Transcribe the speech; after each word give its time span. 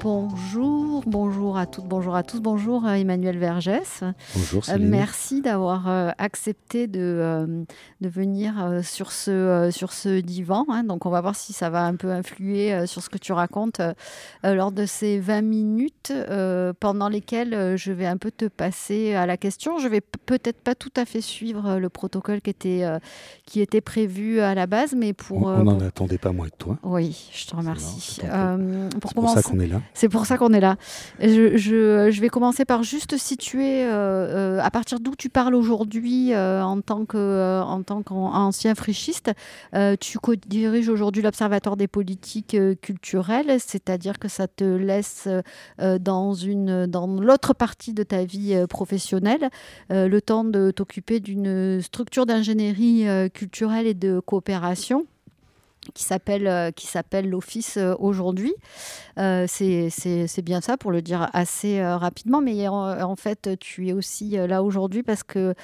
Bonjour, 0.00 1.02
bonjour 1.06 1.58
à 1.58 1.66
toutes, 1.66 1.84
bonjour 1.86 2.14
à 2.14 2.22
tous, 2.22 2.40
bonjour 2.40 2.86
euh, 2.86 2.92
Emmanuel 2.94 3.36
Vergès. 3.36 4.04
Bonjour 4.36 4.62
Euh, 4.68 4.72
Céline. 4.74 4.88
merci 4.88 5.40
d'avoir 5.42 5.88
euh, 5.88 6.10
accepté 6.18 6.86
de, 6.86 7.00
euh, 7.00 7.64
de 8.00 8.08
venir 8.08 8.80
sur, 8.84 9.10
ce, 9.10 9.70
sur 9.72 9.92
ce 9.92 10.20
divan. 10.20 10.64
hein. 10.70 10.84
Donc 10.84 11.04
on 11.04 11.10
va 11.10 11.20
voir 11.20 11.34
si 11.34 11.52
ça 11.52 11.68
va 11.68 11.84
un 11.84 11.96
peu 11.96 12.12
influer 12.12 12.86
sur 12.86 13.02
ce 13.02 13.08
que 13.10 13.18
tu 13.18 13.32
racontes 13.32 13.80
lors 14.44 14.70
de 14.70 14.86
ces 14.86 15.18
20 15.18 15.42
minutes 15.42 16.12
pendant 16.78 17.08
lesquelles 17.08 17.76
je 17.76 17.90
vais 17.92 18.06
un 18.06 18.16
peu 18.18 18.30
te 18.30 18.44
passer 18.44 19.14
à 19.14 19.26
la 19.26 19.36
question. 19.36 19.78
Je 19.78 19.88
vais 19.88 20.00
peut-être 20.00 20.60
pas 20.60 20.76
tout 20.76 20.92
à 20.96 21.04
fait 21.06 21.20
suivre 21.20 21.76
le 21.78 21.88
protocole 21.88 22.40
qui 22.40 22.50
était, 22.50 22.84
qui 23.46 23.60
était 23.60 23.80
prévu 23.80 24.40
à 24.40 24.54
la 24.54 24.66
base, 24.68 24.94
mais 24.96 25.12
pour... 25.12 25.42
On 25.48 25.64
n'en 25.64 25.74
pour- 25.76 25.82
attendait 25.86 26.18
pas 26.18 26.30
moins 26.32 26.46
de 26.46 26.52
toi. 26.56 26.78
Oui, 26.84 27.30
je 27.32 27.46
te 27.46 27.56
remercie. 27.56 28.18
prie. 28.20 28.28
Euh, 28.32 28.88
pour 29.00 29.10
C'est 29.10 29.14
pour 29.14 29.30
ça 29.30 29.42
qu'on 29.42 29.58
est 29.60 29.66
là. 29.66 29.80
C'est 29.94 30.08
pour 30.08 30.26
ça 30.26 30.38
qu'on 30.38 30.52
est 30.52 30.60
là. 30.60 30.76
Je, 31.20 32.20
vais 32.20 32.28
commencer 32.28 32.64
par 32.64 32.82
juste 32.82 33.16
situer 33.16 33.84
euh, 33.84 34.58
euh, 34.58 34.60
à 34.60 34.70
partir 34.70 35.00
d'où 35.00 35.14
tu 35.16 35.28
parles 35.28 35.54
aujourd'hui 35.54 36.32
euh, 36.32 36.62
en 36.62 36.80
tant 36.80 37.04
qu'ancien 37.04 38.74
frichiste. 38.74 39.32
Tu 40.00 40.18
diriges 40.46 40.88
aujourd'hui 40.88 41.22
l'Observatoire 41.22 41.76
des 41.76 41.88
politiques 41.88 42.56
culturelles, 42.80 43.56
c'est-à-dire 43.58 44.18
que 44.18 44.28
ça 44.28 44.48
te 44.48 44.64
laisse 44.64 45.28
dans 45.78 46.34
une 46.34 46.86
dans 46.86 47.06
l'autre 47.06 47.54
partie 47.54 47.92
de 47.92 48.02
ta 48.02 48.24
vie 48.24 48.64
professionnelle 48.68 49.50
le 49.90 50.18
temps 50.20 50.44
de 50.44 50.70
t'occuper 50.70 51.20
d'une 51.20 51.80
structure 51.80 52.26
d'ingénierie 52.26 53.06
culturelle 53.30 53.86
et 53.86 53.94
de 53.94 54.20
coopération 54.20 55.06
qui 55.94 56.04
s'appelle 56.04 56.46
euh, 56.46 56.70
qui 56.70 56.86
s'appelle 56.86 57.28
l'Office 57.28 57.76
euh, 57.76 57.94
aujourd'hui. 57.98 58.54
Euh, 59.18 59.46
c'est 59.48 60.42
bien 60.42 60.60
ça 60.60 60.76
pour 60.76 60.92
le 60.92 61.02
dire 61.02 61.28
assez 61.32 61.80
euh, 61.80 61.96
rapidement, 61.96 62.40
mais 62.40 62.68
en, 62.68 63.16
fait 63.16 63.58
tu 63.58 63.88
es 63.88 63.92
aussi 63.92 64.30
là 64.30 64.62
aujourd'hui 64.62 65.02
parce 65.02 65.22
que 65.22 65.54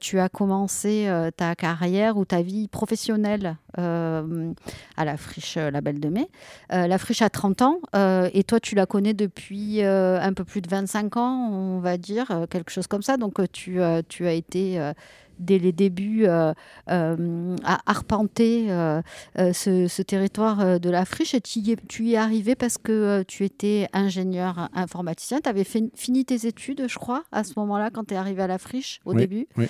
tu 0.00 0.20
as 0.20 0.28
commencé 0.28 1.10
ta 1.36 1.54
carrière 1.56 2.16
ou 2.16 2.24
ta 2.24 2.42
vie 2.42 2.68
professionnelle 2.68 3.56
à 3.76 5.04
la 5.04 5.16
friche 5.16 5.56
La 5.56 5.80
Belle 5.80 5.98
de 5.98 6.08
Mai. 6.08 6.28
La 6.70 6.98
friche 6.98 7.22
a 7.22 7.30
30 7.30 7.62
ans 7.62 7.80
et 8.32 8.44
toi 8.44 8.60
tu 8.60 8.74
la 8.74 8.86
connais 8.86 9.14
depuis 9.14 9.82
un 9.82 10.32
peu 10.32 10.44
plus 10.44 10.60
de 10.60 10.68
25 10.68 11.16
ans, 11.16 11.50
on 11.50 11.80
va 11.80 11.96
dire, 11.96 12.46
quelque 12.50 12.70
chose 12.70 12.86
comme 12.86 13.02
ça. 13.02 13.16
Donc 13.16 13.40
tu, 13.50 13.80
tu 14.08 14.26
as 14.26 14.32
été... 14.32 14.92
Dès 15.38 15.58
les 15.58 15.72
débuts, 15.72 16.26
euh, 16.26 16.52
euh, 16.90 17.56
à 17.64 17.80
arpenter 17.86 18.70
euh, 18.70 19.02
ce, 19.52 19.88
ce 19.88 20.02
territoire 20.02 20.78
de 20.80 20.90
la 20.90 21.04
friche 21.04 21.34
et 21.34 21.40
tu 21.40 21.58
y 21.60 21.72
es, 21.72 21.76
tu 21.88 22.04
y 22.04 22.14
es 22.14 22.16
arrivé 22.16 22.54
parce 22.54 22.78
que 22.78 23.22
tu 23.24 23.44
étais 23.44 23.88
ingénieur 23.92 24.68
informaticien. 24.74 25.40
Tu 25.42 25.48
avais 25.48 25.64
fait, 25.64 25.84
fini 25.94 26.24
tes 26.24 26.46
études, 26.46 26.84
je 26.88 26.98
crois, 26.98 27.24
à 27.32 27.44
ce 27.44 27.52
moment-là, 27.56 27.90
quand 27.90 28.04
tu 28.04 28.14
es 28.14 28.16
arrivé 28.16 28.42
à 28.42 28.46
la 28.46 28.58
friche 28.58 29.00
au 29.04 29.10
Oui, 29.12 29.16
début. 29.18 29.46
oui. 29.56 29.66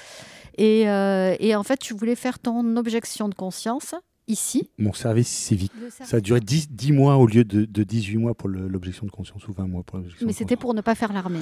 Et, 0.56 0.88
euh, 0.88 1.34
et 1.40 1.56
en 1.56 1.62
fait, 1.64 1.78
tu 1.78 1.94
voulais 1.94 2.14
faire 2.14 2.38
ton 2.38 2.76
objection 2.76 3.28
de 3.28 3.34
conscience 3.34 3.94
ici. 4.28 4.70
Mon 4.78 4.92
service 4.92 5.28
civique. 5.28 5.72
Ça 5.90 6.18
a 6.18 6.20
duré 6.20 6.40
10, 6.40 6.70
10 6.70 6.92
mois 6.92 7.16
au 7.16 7.26
lieu 7.26 7.44
de, 7.44 7.64
de 7.64 7.82
18 7.82 8.16
mois 8.18 8.34
pour 8.34 8.48
l'objection 8.48 9.04
de 9.04 9.10
conscience 9.10 9.46
ou 9.48 9.52
20 9.52 9.66
mois 9.66 9.82
pour 9.82 9.98
l'objection 9.98 10.26
Mais 10.26 10.32
c'était 10.32 10.56
pour 10.56 10.72
ne 10.74 10.80
pas 10.80 10.94
faire 10.94 11.12
l'armée. 11.12 11.40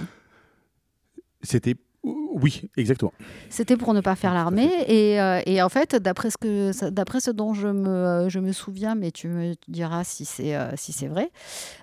C'était. 1.43 1.75
Oui, 2.05 2.63
exactement. 2.77 3.13
C'était 3.49 3.77
pour 3.77 3.95
ne 3.95 4.01
pas 4.01 4.17
faire 4.17 4.35
l'armée. 4.35 4.71
Et, 4.89 5.21
euh, 5.21 5.41
et 5.47 5.63
en 5.63 5.69
fait, 5.69 5.95
d'après 5.95 6.31
ce, 6.31 6.37
que, 6.37 6.91
d'après 6.91 7.21
ce 7.21 7.31
dont 7.31 7.55
je 7.55 7.69
me, 7.69 7.89
euh, 7.89 8.29
je 8.29 8.41
me 8.41 8.53
souviens, 8.53 8.97
mais 8.97 9.13
tu 9.13 9.29
me 9.29 9.55
diras 9.69 10.03
si 10.03 10.25
c'est, 10.25 10.57
euh, 10.57 10.73
si 10.77 10.93
c'est 10.93 11.07
vrai, 11.07 11.31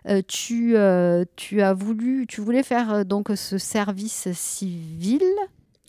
euh, 0.08 0.22
tu, 0.28 0.76
tu 1.38 1.62
as 1.62 1.74
voulu, 1.74 2.26
tu 2.28 2.42
voulais 2.42 2.64
faire 2.64 3.06
donc 3.06 3.30
ce 3.36 3.58
service 3.58 4.28
civil? 4.34 5.22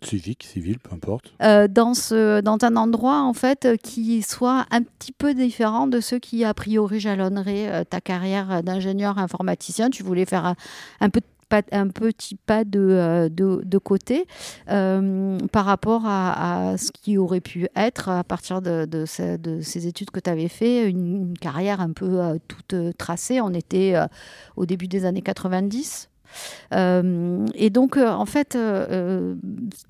Civique, 0.02 0.44
civil, 0.44 0.78
peu 0.78 0.94
importe. 0.94 1.34
dans, 1.40 1.94
ce, 1.94 2.40
dans 2.40 2.56
un 2.62 2.76
endroit 2.76 3.20
en 3.20 3.34
fait 3.34 3.68
qui 3.82 4.22
soit 4.22 4.64
un 4.70 4.82
petit 4.82 5.12
peu 5.12 5.34
différent 5.34 5.88
de 5.88 6.00
ceux 6.00 6.18
qui 6.18 6.44
a 6.44 6.54
priori 6.54 7.00
jalonneraient 7.00 7.84
ta 7.84 8.00
carrière 8.00 8.62
d'ingénieur 8.62 9.18
informaticien. 9.18 9.90
Tu 9.90 10.02
voulais 10.02 10.24
faire 10.24 10.46
un, 10.46 10.56
un 11.00 11.10
peu 11.10 11.20
un 11.72 11.88
petit 11.88 12.36
pas 12.36 12.64
de, 12.64 12.80
euh, 12.80 13.28
côté 13.78 14.26
euh, 14.68 15.38
par 15.52 15.64
rapport 15.64 16.02
à, 16.06 16.76
ce 16.76 16.90
qui 16.92 17.18
aurait 17.18 17.40
pu 17.40 17.68
être, 17.76 18.08
à 18.08 18.24
partir 18.24 18.60
de, 18.62 18.84
de, 18.84 19.04
ce- 19.06 19.36
de 19.36 19.60
ces 19.60 19.86
études 19.86 20.10
que 20.10 20.20
tu 20.20 20.30
avais 20.30 20.48
fait, 20.48 20.88
une, 20.88 21.34
carrière 21.38 21.80
un 21.80 21.92
peu 21.92 22.20
euh, 22.20 22.36
toute 22.48 22.74
tracée. 22.96 23.40
On 23.40 23.52
était 23.54 23.94
au 24.56 24.66
début 24.66 24.88
des 24.88 25.04
années 25.04 25.22
90. 25.22 26.09
Euh, 26.72 27.44
et 27.54 27.70
donc, 27.70 27.96
euh, 27.96 28.08
en 28.08 28.26
fait, 28.26 28.54
euh, 28.56 29.34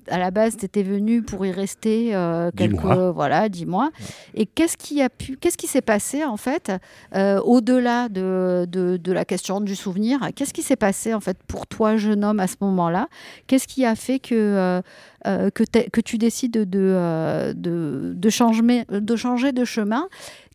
à 0.07 0.17
la 0.17 0.31
base, 0.31 0.57
tu 0.57 0.65
étais 0.65 0.83
venu 0.83 1.21
pour 1.21 1.45
y 1.45 1.51
rester 1.51 2.07
Dix 2.07 2.57
quelques, 2.57 2.83
mois. 2.83 3.11
voilà, 3.11 3.49
dix 3.49 3.65
mois. 3.65 3.91
Et 4.33 4.45
qu'est-ce 4.45 4.77
qui 4.77 5.01
a 5.01 5.09
pu, 5.09 5.37
qu'est-ce 5.37 5.57
qui 5.57 5.67
s'est 5.67 5.81
passé 5.81 6.23
en 6.23 6.37
fait, 6.37 6.71
au-delà 7.15 8.09
de, 8.09 8.65
de, 8.69 8.97
de 8.97 9.11
la 9.11 9.25
question 9.25 9.61
du 9.61 9.75
souvenir 9.75 10.19
Qu'est-ce 10.35 10.53
qui 10.53 10.63
s'est 10.63 10.75
passé 10.75 11.13
en 11.13 11.19
fait 11.19 11.37
pour 11.47 11.67
toi, 11.67 11.97
jeune 11.97 12.23
homme, 12.23 12.39
à 12.39 12.47
ce 12.47 12.55
moment-là? 12.61 13.07
Qu'est-ce 13.47 13.67
qui 13.67 13.85
a 13.85 13.95
fait 13.95 14.19
que 14.19 14.81
euh, 15.27 15.49
que, 15.51 15.63
que 15.89 16.01
tu 16.01 16.17
décides 16.17 16.51
de, 16.51 16.63
de, 16.65 18.13
de, 18.15 18.29
changer, 18.29 18.85
de 18.89 19.15
changer 19.15 19.51
de 19.51 19.65
chemin? 19.65 20.07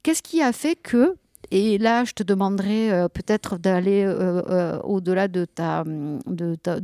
Qu'est-ce 0.02 0.22
qui 0.22 0.42
a 0.42 0.52
fait 0.52 0.74
que 0.74 1.14
et 1.50 1.78
là, 1.78 2.04
je 2.04 2.12
te 2.12 2.22
demanderai 2.22 2.92
euh, 2.92 3.08
peut-être 3.08 3.58
d'aller 3.58 4.04
euh, 4.04 4.42
euh, 4.48 4.78
au-delà 4.80 5.28
de, 5.28 5.44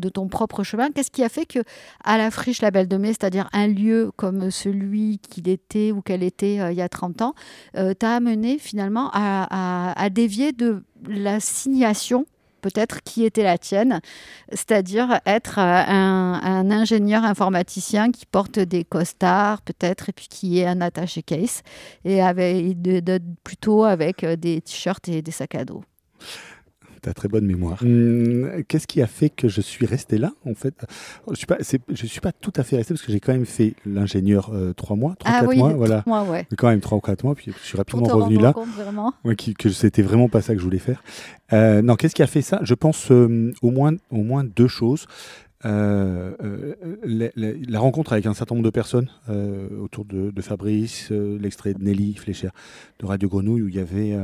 ton 0.09 0.29
propre 0.29 0.63
chemin. 0.63 0.91
Qu'est-ce 0.91 1.11
qui 1.11 1.25
a 1.25 1.29
fait 1.29 1.47
que 1.47 1.61
à 2.05 2.19
la 2.19 2.31
friche 2.31 2.63
La 2.63 2.71
Belle 2.71 2.89
de 2.89 2.97
Mai, 2.97 3.09
c'est-à-dire 3.09 3.49
un 3.53 3.67
lieu 3.67 4.11
comme 4.17 4.51
celui 4.51 5.19
qu'il 5.19 5.49
était 5.49 5.93
ou 5.93 6.01
qu'elle 6.03 6.23
était 6.23 6.57
il 6.73 6.77
y 6.77 6.83
a 6.83 6.89
30 6.89 7.23
ans, 7.23 7.35
t'a 7.99 8.17
amené 8.17 8.59
finalement 8.59 9.11
à, 9.13 10.09
dévier 10.11 10.53
de 10.53 10.83
l'assignation 11.09 12.27
peut-être 12.63 13.03
qui 13.03 13.25
était 13.27 13.43
la 13.43 13.59
tienne, 13.59 14.01
c'est-à-dire 14.51 15.21
être 15.27 15.59
euh, 15.59 15.63
un, 15.63 16.71
ingénieur 16.71 17.25
informaticien 17.25 18.11
qui 18.11 18.25
porte 18.25 18.59
des 18.59 18.85
costards 18.85 19.61
peut-être 19.61 20.09
et 20.09 20.13
puis 20.13 20.29
qui 20.29 20.61
est 20.61 20.67
un 20.67 20.81
attaché 20.81 21.23
case 21.23 21.61
et 22.07 22.23
avec, 22.23 22.81
de- 22.81 23.21
plutôt 23.45 23.85
avec 23.85 24.25
euh, 24.25 24.37
des 24.37 24.63
t-shirts 24.63 25.09
et 25.09 25.21
des 25.21 25.33
sacs 25.33 25.55
à 25.57 25.65
dos. 25.65 25.83
T'as 27.03 27.13
très 27.15 27.27
bonne 27.29 27.45
mémoire. 27.45 27.83
Hum, 27.83 28.63
Qu'est-ce 28.69 28.87
qui 28.87 29.03
a 29.03 29.09
fait 29.09 29.29
que 29.29 29.49
je 29.49 29.61
suis 29.61 29.87
resté 29.87 30.19
là, 30.19 30.31
en 30.47 30.55
fait? 30.55 30.87
Je 31.31 31.35
suis 31.35 31.47
pas, 31.47 31.57
c'est- 31.61 31.81
je 31.93 32.07
suis 32.07 32.21
pas 32.21 32.31
tout 32.31 32.53
à 32.55 32.63
fait 32.63 32.77
resté 32.77 32.95
parce 32.95 33.05
que 33.05 33.11
j'ai 33.11 33.19
quand 33.19 33.33
même 33.33 33.45
fait 33.45 33.75
l'ingénieur 33.85 34.51
euh, 34.55 34.73
trois 34.73 34.95
mois, 34.95 35.17
trois, 35.19 35.33
quatre 35.41 35.57
mois, 35.57 35.73
voilà. 35.73 36.05
ouais. 36.07 36.47
Mais 36.49 36.57
quand 36.57 36.69
même 36.69 36.79
trois 36.81 36.99
ou 36.99 37.01
quatre 37.01 37.25
mois, 37.25 37.35
puis 37.35 37.53
je 37.53 37.59
suis 37.65 37.73
Pour 37.73 37.79
rapidement 37.79 38.07
te 38.07 38.13
revenu 38.13 38.39
là. 38.39 38.53
compte 38.53 38.69
vraiment. 38.69 39.13
Ouais, 39.25 39.35
qui- 39.35 39.55
que 39.55 39.69
c'était 39.71 40.03
vraiment 40.03 40.29
pas 40.29 40.43
ça 40.43 40.53
que 40.55 40.61
je 40.61 40.65
voulais 40.65 40.79
faire. 40.79 41.03
Euh, 41.53 41.83
non, 41.83 41.97
qu'est-ce 41.97 42.15
qui 42.15 42.23
a 42.23 42.29
fait 42.29 42.41
ça? 42.41 42.61
Je 42.63 42.75
pense 42.75 43.11
euh, 43.11 43.53
au, 43.63 43.73
moins, 43.73 43.95
au 44.13 44.23
moins 44.23 44.45
deux 44.45 44.69
choses. 44.69 45.07
Euh, 45.65 46.33
euh, 46.43 46.75
la, 47.05 47.29
la- 47.37 47.53
la 47.69 47.79
rencontre 47.79 48.13
avec 48.13 48.27
un 48.27 48.35
certain 48.35 48.55
nombre 48.57 48.65
de 48.65 48.71
personnes 48.71 49.09
euh, 49.29 49.69
autour 49.81 50.05
de, 50.05 50.31
de 50.31 50.43
Fabrice, 50.43 51.09
euh, 51.13 51.39
l'extrait 51.41 51.75
de 51.75 51.83
Nelly 51.83 52.15
Flécher 52.15 52.49
de 53.01 53.07
Radio 53.07 53.29
Grenouille, 53.29 53.63
où 53.63 53.69
il 53.69 53.75
y 53.77 53.81
avait. 53.81 54.17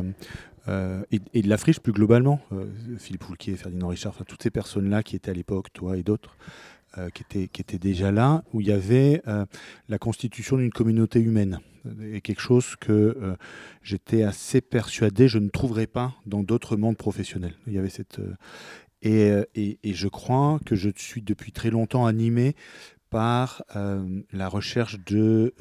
Euh, 0.69 1.03
et, 1.11 1.43
de 1.43 1.49
la 1.49 1.56
friche 1.56 1.81
plus 1.81 1.93
globalement, 1.93 2.41
euh, 2.53 2.67
Philippe 2.99 3.25
Foulquier, 3.25 3.56
Ferdinand 3.56 3.88
Richard, 3.88 4.15
toutes 4.26 4.43
ces 4.43 4.50
personnes-là 4.50 5.03
qui 5.03 5.17
étaient 5.17 5.31
à 5.31 5.35
l'époque, 5.35 5.73
toi 5.73 5.97
et 5.97 6.03
d'autres, 6.03 6.37
euh, 6.99 7.09
qui, 7.11 7.23
étaient, 7.61 7.79
déjà 7.79 8.12
là, 8.12 8.44
où 8.53 8.61
il 8.61 8.69
y 8.69 8.73
avait 8.73 9.23
la 9.88 9.99
constitution 9.99 10.56
d'une 10.56 10.70
communauté 10.73 11.20
humaine. 11.20 11.61
Et 12.12 12.20
quelque 12.20 12.41
chose 12.43 12.76
que 12.76 13.37
j'étais 13.82 14.23
assez 14.23 14.61
persuadé 14.61 15.26
je 15.29 15.38
ne 15.38 15.49
trouverais 15.49 15.87
pas 15.87 16.15
dans 16.26 16.43
d'autres 16.43 16.76
mondes 16.76 16.97
professionnels. 16.97 17.55
Il 17.67 17.73
y 17.73 17.79
avait 17.79 17.88
cette. 17.88 18.21
et, 19.03 19.32
et- 19.55 19.79
et 19.82 19.94
je 19.94 20.09
crois 20.09 20.61
que 20.67 20.75
je 20.76 20.91
suis 20.97 21.23
depuis 21.23 21.53
très 21.53 21.71
longtemps 21.71 22.05
animé 22.06 22.56
par 23.11 23.62
la 24.32 24.49
recherche 24.49 24.99
de 25.06 25.55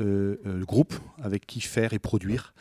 groupes 0.65 0.95
avec 1.21 1.45
qui 1.45 1.61
faire 1.61 1.93
et 1.93 1.99
produire 1.99 2.53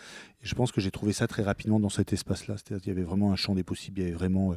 je 0.46 0.54
pense 0.54 0.72
que 0.72 0.81
j'ai 0.81 0.90
trouvé 0.90 1.12
ça 1.12 1.26
très 1.26 1.43
rapidement 1.43 1.81
dans 1.81 1.88
cet 1.88 2.12
espace-là. 2.12 2.56
C'est-à-dire 2.56 2.82
qu'il 2.82 2.93
y 2.93 2.96
avait 2.96 3.04
vraiment 3.04 3.32
un 3.32 3.37
champ 3.37 3.54
des 3.54 3.64
possibles, 3.64 4.00
il 4.00 4.04
y 4.04 4.06
avait 4.06 4.16
vraiment 4.16 4.52
euh, 4.52 4.56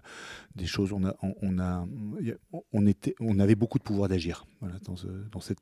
des 0.55 0.65
choses. 0.65 0.93
On, 0.93 1.03
a, 1.05 1.15
on, 1.21 1.59
a, 1.59 1.85
on, 2.71 2.85
était, 2.85 3.15
on 3.19 3.39
avait 3.39 3.55
beaucoup 3.55 3.79
de 3.79 3.83
pouvoir 3.83 4.07
d'agir. 4.09 4.45
Voilà, 4.61 4.75
dans, 4.85 4.95
cette, 5.39 5.59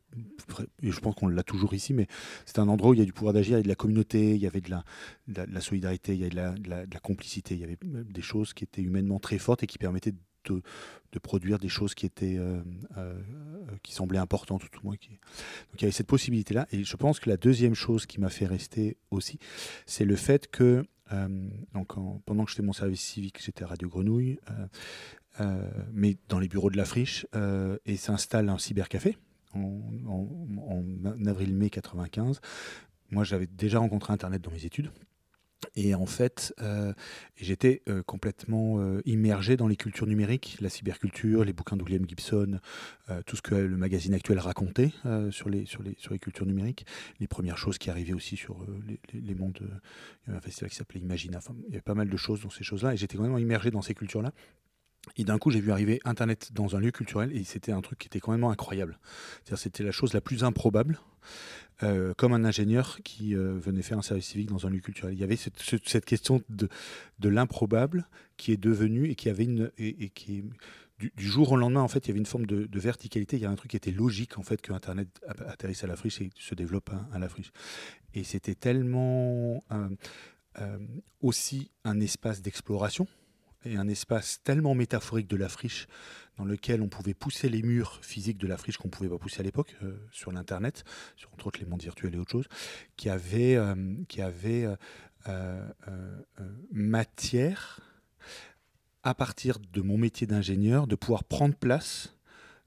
et 0.81 0.91
je 0.91 0.99
pense 0.99 1.15
qu'on 1.15 1.27
l'a 1.27 1.43
toujours 1.43 1.73
ici, 1.73 1.93
mais 1.93 2.07
c'est 2.45 2.59
un 2.59 2.67
endroit 2.67 2.91
où 2.91 2.93
il 2.93 2.99
y 2.99 3.03
a 3.03 3.05
du 3.05 3.13
pouvoir 3.13 3.33
d'agir, 3.33 3.57
il 3.57 3.59
y 3.59 3.61
a 3.61 3.63
de 3.63 3.67
la 3.67 3.75
communauté, 3.75 4.35
il 4.35 4.41
y 4.41 4.47
avait 4.47 4.61
de 4.61 4.71
la, 4.71 5.61
solidarité, 5.61 6.13
il 6.13 6.21
y 6.21 6.25
a 6.25 6.29
de 6.29 6.35
la, 6.35 6.51
de 6.51 6.69
la, 6.69 6.99
complicité, 6.99 7.55
il 7.55 7.61
y 7.61 7.63
avait 7.63 7.77
des 7.81 8.21
choses 8.21 8.53
qui 8.53 8.63
étaient 8.63 8.81
humainement 8.81 9.19
très 9.19 9.37
fortes 9.37 9.63
et 9.63 9.67
qui 9.67 9.77
permettaient 9.77 10.11
de, 10.11 10.17
de, 10.53 11.19
produire 11.19 11.57
des 11.57 11.67
choses 11.67 11.95
qui 11.95 12.05
étaient 12.05 12.37
euh, 12.37 12.61
euh, 12.95 13.19
qui 13.81 13.91
semblaient 13.91 14.19
importantes 14.19 14.69
tout 14.71 14.81
moins 14.83 14.93
donc 14.93 15.01
il 15.77 15.81
y 15.81 15.85
avait 15.85 15.91
cette 15.91 16.05
possibilité 16.05 16.53
là 16.53 16.67
et 16.71 16.83
je 16.83 16.95
pense 16.95 17.19
que 17.19 17.27
la 17.27 17.37
deuxième 17.37 17.73
chose 17.73 18.05
qui 18.05 18.19
m'a 18.19 18.29
fait 18.29 18.45
rester 18.45 18.97
aussi 19.09 19.39
c'est 19.87 20.05
le 20.05 20.15
fait 20.15 20.45
que 20.51 20.85
euh, 21.11 21.49
donc 21.73 21.95
pendant 22.25 22.45
que 22.45 22.51
j'étais 22.51 22.61
mon 22.61 22.73
service 22.73 23.01
civique 23.01 23.41
j'étais 23.43 23.63
à 23.63 23.67
Radio 23.67 23.89
Grenouille 23.89 24.39
mais 25.91 26.17
dans 26.29 26.37
les 26.37 26.47
bureaux 26.47 26.69
de 26.69 26.77
la 26.77 26.85
friche 26.85 27.25
et 27.85 27.97
s'installe 27.97 28.49
un 28.49 28.59
cybercafé 28.59 29.17
en, 29.55 29.81
en, 30.07 30.27
en 30.69 31.25
avril-mai 31.25 31.71
95 31.71 32.41
moi 33.09 33.23
j'avais 33.23 33.47
déjà 33.47 33.79
rencontré 33.79 34.13
internet 34.13 34.41
dans 34.41 34.51
mes 34.51 34.65
études 34.65 34.91
et 35.77 35.93
en 35.93 36.07
fait, 36.07 36.55
euh, 36.59 36.91
j'étais 37.35 37.83
euh, 37.87 38.01
complètement 38.01 38.79
euh, 38.79 38.99
immergé 39.05 39.57
dans 39.57 39.67
les 39.67 39.75
cultures 39.75 40.07
numériques, 40.07 40.57
la 40.59 40.69
cyberculture, 40.69 41.45
les 41.45 41.53
bouquins 41.53 41.77
de 41.77 41.83
William 41.83 42.03
Gibson, 42.07 42.59
tout 43.25 43.37
ce 43.37 43.41
que 43.41 43.55
le 43.55 43.77
magazine 43.77 44.13
actuel 44.13 44.39
racontait 44.39 44.91
sur, 45.29 45.47
les, 45.49 45.65
sur, 45.65 45.81
les, 45.81 45.95
sur 45.97 46.11
les 46.11 46.19
cultures 46.19 46.45
numériques, 46.45 46.85
les 47.21 47.27
premières 47.27 47.57
choses 47.57 47.77
qui 47.77 47.89
arrivaient 47.89 48.13
aussi 48.13 48.35
sur 48.35 48.65
les, 49.13 49.35
mondes. 49.35 49.59
il 49.61 49.67
y 49.67 50.29
avait 50.29 50.37
un 50.39 50.41
festival 50.41 50.69
qui 50.69 50.75
s'appelait 50.75 50.99
Imagina, 50.99 51.37
enfin, 51.37 51.55
il 51.67 51.69
y 51.69 51.75
avait 51.75 51.81
pas 51.81 51.93
mal 51.93 52.09
de 52.09 52.17
choses 52.17 52.41
dans 52.41 52.49
ces 52.49 52.65
choses-là, 52.65 52.93
et 52.93 52.97
j'étais 52.97 53.15
complètement 53.15 53.37
immergé 53.37 53.71
dans 53.71 53.81
ces 53.81 53.93
cultures-là. 53.93 54.33
Et 55.15 55.23
d'un 55.23 55.37
coup, 55.37 55.51
j'ai 55.51 55.61
vu 55.61 55.71
arriver 55.71 55.99
Internet 56.05 56.51
dans 56.53 56.75
un 56.75 56.79
lieu 56.79 56.91
culturel, 56.91 57.35
et 57.35 57.43
c'était 57.43 57.71
un 57.71 57.81
truc 57.81 57.99
qui 57.99 58.07
était 58.07 58.19
quand 58.19 58.31
même 58.31 58.43
incroyable. 58.43 58.99
C'était 59.55 59.83
la 59.83 59.91
chose 59.91 60.13
la 60.13 60.21
plus 60.21 60.43
improbable. 60.43 60.99
Euh, 61.83 62.15
comme 62.15 62.33
un 62.33 62.43
ingénieur 62.43 62.99
qui 63.03 63.35
euh, 63.35 63.59
venait 63.59 63.83
faire 63.83 63.99
un 63.99 64.01
service 64.01 64.25
civique 64.25 64.49
dans 64.49 64.65
un 64.65 64.71
lieu 64.71 64.79
culturel. 64.79 65.13
Il 65.13 65.19
y 65.19 65.23
avait 65.23 65.35
cette, 65.35 66.05
question 66.05 66.41
de, 66.49 66.69
l'improbable 67.29 68.07
qui 68.35 68.51
est 68.51 68.57
devenue 68.57 69.11
et 69.11 69.15
qui 69.15 69.29
avait 69.29 69.43
une 69.43 69.69
et, 69.77 70.09
qui 70.09 70.43
du, 70.97 71.11
jour 71.17 71.51
au 71.51 71.55
lendemain 71.55 71.81
en 71.81 71.87
fait 71.87 72.05
il 72.05 72.07
y 72.07 72.11
avait 72.11 72.19
une 72.19 72.25
forme 72.25 72.47
de, 72.47 72.79
verticalité. 72.79 73.37
Il 73.37 73.43
y 73.43 73.45
a 73.45 73.51
un 73.51 73.55
truc 73.55 73.69
qui 73.69 73.77
était 73.77 73.91
logique 73.91 74.39
en 74.39 74.41
fait 74.41 74.59
que 74.59 74.73
Internet 74.73 75.07
atterrisse 75.47 75.83
à 75.83 75.87
la 75.87 75.95
friche 75.95 76.19
et 76.19 76.31
se 76.35 76.55
développe 76.55 76.89
à, 77.11 77.19
la 77.19 77.29
friche. 77.29 77.51
Et 78.15 78.23
c'était 78.23 78.55
tellement 78.55 79.63
euh, 79.71 80.79
aussi 81.21 81.69
un 81.83 81.99
espace 81.99 82.41
d'exploration 82.41 83.07
et 83.65 83.77
un 83.77 83.87
espace 83.87 84.41
tellement 84.43 84.75
métaphorique 84.75 85.27
de 85.27 85.35
la 85.35 85.49
friche 85.49 85.87
dans 86.37 86.45
lequel 86.45 86.81
on 86.81 86.87
pouvait 86.87 87.13
pousser 87.13 87.49
les 87.49 87.63
murs 87.63 87.99
physiques 88.01 88.37
de 88.37 88.47
la 88.47 88.57
friche 88.57 88.77
qu'on 88.77 88.87
ne 88.87 88.93
pouvait 88.93 89.09
pas 89.09 89.17
pousser 89.17 89.39
à 89.39 89.43
l'époque 89.43 89.75
euh, 89.83 89.97
sur 90.11 90.31
l'Internet, 90.31 90.83
sur 91.15 91.33
entre 91.33 91.47
autres 91.47 91.59
les 91.59 91.65
mondes 91.65 91.81
virtuels 91.81 92.13
et 92.15 92.17
autres 92.17 92.31
choses, 92.31 92.47
qui 92.95 93.09
avait, 93.09 93.55
euh, 93.55 93.95
qui 94.07 94.21
avait 94.21 94.67
euh, 95.27 95.67
matière, 96.71 97.79
à 99.03 99.15
partir 99.15 99.57
de 99.59 99.81
mon 99.81 99.97
métier 99.97 100.27
d'ingénieur, 100.27 100.85
de 100.85 100.95
pouvoir 100.95 101.23
prendre 101.23 101.55
place 101.55 102.16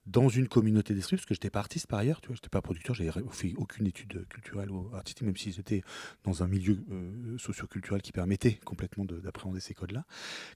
dans 0.06 0.28
une 0.28 0.48
communauté 0.48 0.94
d'esprit, 0.94 1.16
parce 1.16 1.26
que 1.26 1.34
j'étais 1.34 1.50
pas 1.50 1.60
artiste 1.60 1.86
par 1.86 1.98
ailleurs, 1.98 2.20
tu 2.20 2.28
vois, 2.28 2.36
j'étais 2.36 2.48
pas 2.48 2.62
producteur, 2.62 2.94
j'avais 2.94 3.10
fait 3.30 3.54
aucune 3.56 3.86
étude 3.86 4.26
culturelle 4.28 4.70
ou 4.70 4.90
artistique, 4.94 5.26
même 5.26 5.36
si 5.36 5.52
j'étais 5.52 5.82
dans 6.24 6.42
un 6.42 6.48
milieu 6.48 6.78
euh, 6.90 7.38
socioculturel 7.38 8.02
qui 8.02 8.12
permettait 8.12 8.54
complètement 8.64 9.04
d'appréhender 9.04 9.60
ces 9.60 9.74
codes-là. 9.74 10.04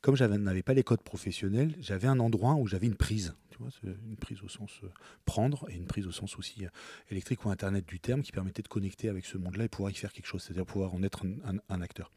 Comme 0.01 0.17
je 0.17 0.25
n'avais 0.25 0.63
pas 0.63 0.75
les 0.75 0.83
codes 0.83 1.03
professionnels, 1.03 1.75
j'avais 1.81 2.09
un 2.09 2.19
endroit 2.21 2.55
où 2.55 2.67
j'avais 2.67 2.87
une 2.87 2.97
prise, 2.97 3.35
tu 3.51 3.59
vois, 3.59 3.69
une 3.85 4.17
prise 4.17 4.43
au 4.43 4.49
sens 4.49 4.81
euh, 4.83 4.89
prendre 5.25 5.67
et 5.71 5.75
une 5.75 5.87
prise 5.87 6.07
au 6.07 6.13
sens 6.13 6.39
aussi 6.39 6.65
euh, 6.65 6.69
électrique 7.11 7.45
ou 7.45 7.51
internet 7.51 7.87
du 7.87 8.01
terme 8.01 8.23
qui 8.23 8.33
permettait 8.33 8.63
de 8.63 8.69
connecter 8.69 9.09
avec 9.09 9.27
ce 9.27 9.39
monde-là 9.39 9.65
et 9.65 9.69
pouvoir 9.69 9.93
y 9.93 9.95
faire 9.95 10.13
quelque 10.13 10.27
chose, 10.27 10.43
c'est-à-dire 10.43 10.67
pouvoir 10.67 10.95
en 10.95 11.03
être 11.03 11.25
un 11.69 11.81
acteur. 11.81 12.11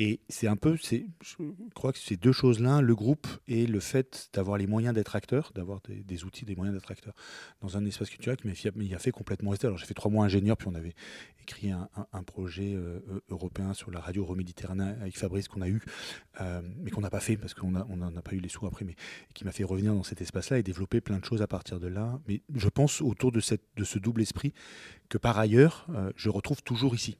Et 0.00 0.20
c'est 0.28 0.46
un 0.46 0.54
peu, 0.54 0.76
je 0.76 1.36
crois 1.74 1.92
que 1.92 1.98
c'est 1.98 2.16
deux 2.16 2.30
choses-là, 2.30 2.80
le 2.80 2.94
groupe 2.94 3.26
et 3.48 3.66
le 3.66 3.80
fait 3.80 4.30
d'avoir 4.32 4.56
les 4.56 4.68
moyens 4.68 4.94
d'être 4.94 5.16
acteur, 5.16 5.50
d'avoir 5.56 5.80
des, 5.88 6.24
outils, 6.24 6.44
des 6.44 6.54
moyens 6.54 6.78
d'être 6.78 6.88
acteur 6.88 7.14
dans 7.60 7.76
un 7.76 7.84
espace 7.84 8.08
culturel 8.08 8.36
qui 8.36 8.46
m'a 8.46 8.98
fait 8.98 9.10
complètement 9.10 9.50
rester. 9.50 9.66
Alors 9.66 9.76
j'ai 9.76 9.86
fait 9.86 9.94
trois 9.94 10.10
mois 10.10 10.24
ingénieur, 10.24 10.56
puis 10.56 10.68
on 10.68 10.76
avait 10.76 10.94
écrit 11.42 11.72
un, 11.72 12.22
projet 12.22 12.74
euh, 12.74 13.00
européen 13.28 13.74
sur 13.74 13.90
la 13.90 13.98
radio 13.98 14.22
Euroméditerranée 14.22 14.94
avec 15.00 15.18
Fabrice 15.18 15.48
qu'on 15.48 15.62
a 15.62 15.68
eu, 15.68 15.82
euh, 16.40 16.62
mais 16.78 16.92
qu'on 16.92 17.00
n'a 17.00 17.10
pas 17.10 17.20
fait 17.20 17.36
parce 17.36 17.54
qu'on 17.54 17.72
n'en 17.72 18.16
a 18.16 18.22
pas 18.22 18.34
eu 18.34 18.40
les 18.40 18.48
sous 18.48 18.66
après, 18.66 18.84
mais 18.84 18.94
qui 19.34 19.44
m'a 19.44 19.52
fait 19.52 19.64
revenir 19.64 19.94
dans 19.94 20.04
cet 20.04 20.20
espace-là 20.20 20.58
et 20.58 20.62
développer 20.62 21.00
plein 21.00 21.18
de 21.18 21.24
choses 21.24 21.42
à 21.42 21.48
partir 21.48 21.80
de 21.80 21.88
là. 21.88 22.20
Mais 22.28 22.42
je 22.54 22.68
pense 22.68 23.00
autour 23.02 23.32
de 23.32 23.40
ce 23.40 23.98
double 23.98 24.22
esprit 24.22 24.52
que 25.08 25.18
par 25.18 25.38
ailleurs, 25.38 25.86
euh, 25.90 26.12
je 26.14 26.28
retrouve 26.28 26.62
toujours 26.62 26.94
ici. 26.94 27.18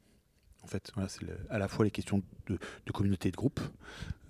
En 0.69 0.70
fait, 0.70 0.93
c'est 1.09 1.25
à 1.49 1.59
la 1.59 1.67
fois 1.67 1.87
les 1.87 1.91
questions 1.91 2.23
de, 2.47 2.59
communauté 2.93 3.31
de 3.31 3.37
groupe, 3.37 3.61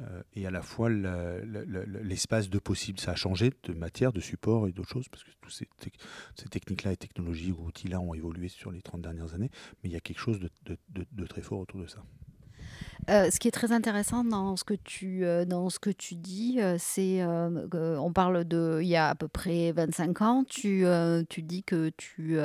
euh, 0.01 0.23
et 0.35 0.47
à 0.47 0.53
la 0.53 0.63
fois 0.63 0.89
l'espace 0.89 2.49
de 2.49 2.61
possible. 2.61 3.01
Ça 3.01 3.13
a 3.13 3.15
changé 3.17 3.53
de 3.65 3.73
matière, 3.73 4.13
de 4.13 4.21
support 4.21 4.69
et 4.69 4.73
d'autres 4.73 4.91
choses, 4.91 5.09
parce 5.09 5.25
que 5.25 5.31
toutes 5.41 5.53
ces, 5.53 6.49
techniques-là 6.49 6.93
et 6.93 6.97
technologies 6.97 7.51
ou 7.51 7.67
outils-là 7.67 7.99
ont 7.99 8.15
évolué 8.15 8.49
sur 8.49 8.71
les 8.71 8.83
30 8.83 9.03
dernières 9.03 9.35
années, 9.35 9.51
mais 9.83 9.91
il 9.91 9.93
y 9.93 9.97
a 9.97 10.01
quelque 10.01 10.21
chose 10.21 10.39
de, 10.39 11.27
très 11.27 11.43
fort 11.43 11.59
autour 11.59 11.81
de 11.81 11.89
ça. 11.89 12.05
Euh, 13.11 13.31
ce 13.31 13.41
qui 13.41 13.49
est 13.49 13.53
très 13.53 13.73
intéressant 13.73 14.23
dans 14.23 14.57
ce 14.57 14.63
que 14.63 14.75
tu, 14.75 15.25
euh, 15.25 15.45
dans 15.45 15.71
ce 15.71 15.81
que 15.81 15.91
tu 15.91 16.15
dis, 16.15 16.61
c'est, 16.79 17.25
on 17.25 18.13
parle 18.13 18.45
de, 18.45 18.79
il 18.81 18.89
y 18.89 18.97
a 18.97 19.09
à 19.09 19.15
peu 19.17 19.27
près 19.27 19.73
25 19.73 20.23
ans, 20.23 20.45
tu, 20.45 20.85
tu 21.29 21.43
dis 21.43 21.65
que 21.65 21.91
tu 21.97 22.39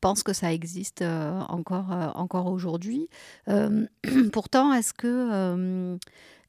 pense 0.00 0.22
que 0.22 0.32
ça 0.32 0.52
existe 0.52 1.02
euh, 1.02 1.40
encore, 1.48 1.92
euh, 1.92 2.08
encore 2.14 2.46
aujourd'hui. 2.46 3.08
Euh, 3.48 3.86
pourtant, 4.32 4.72
est-ce 4.72 4.92
que, 4.92 5.98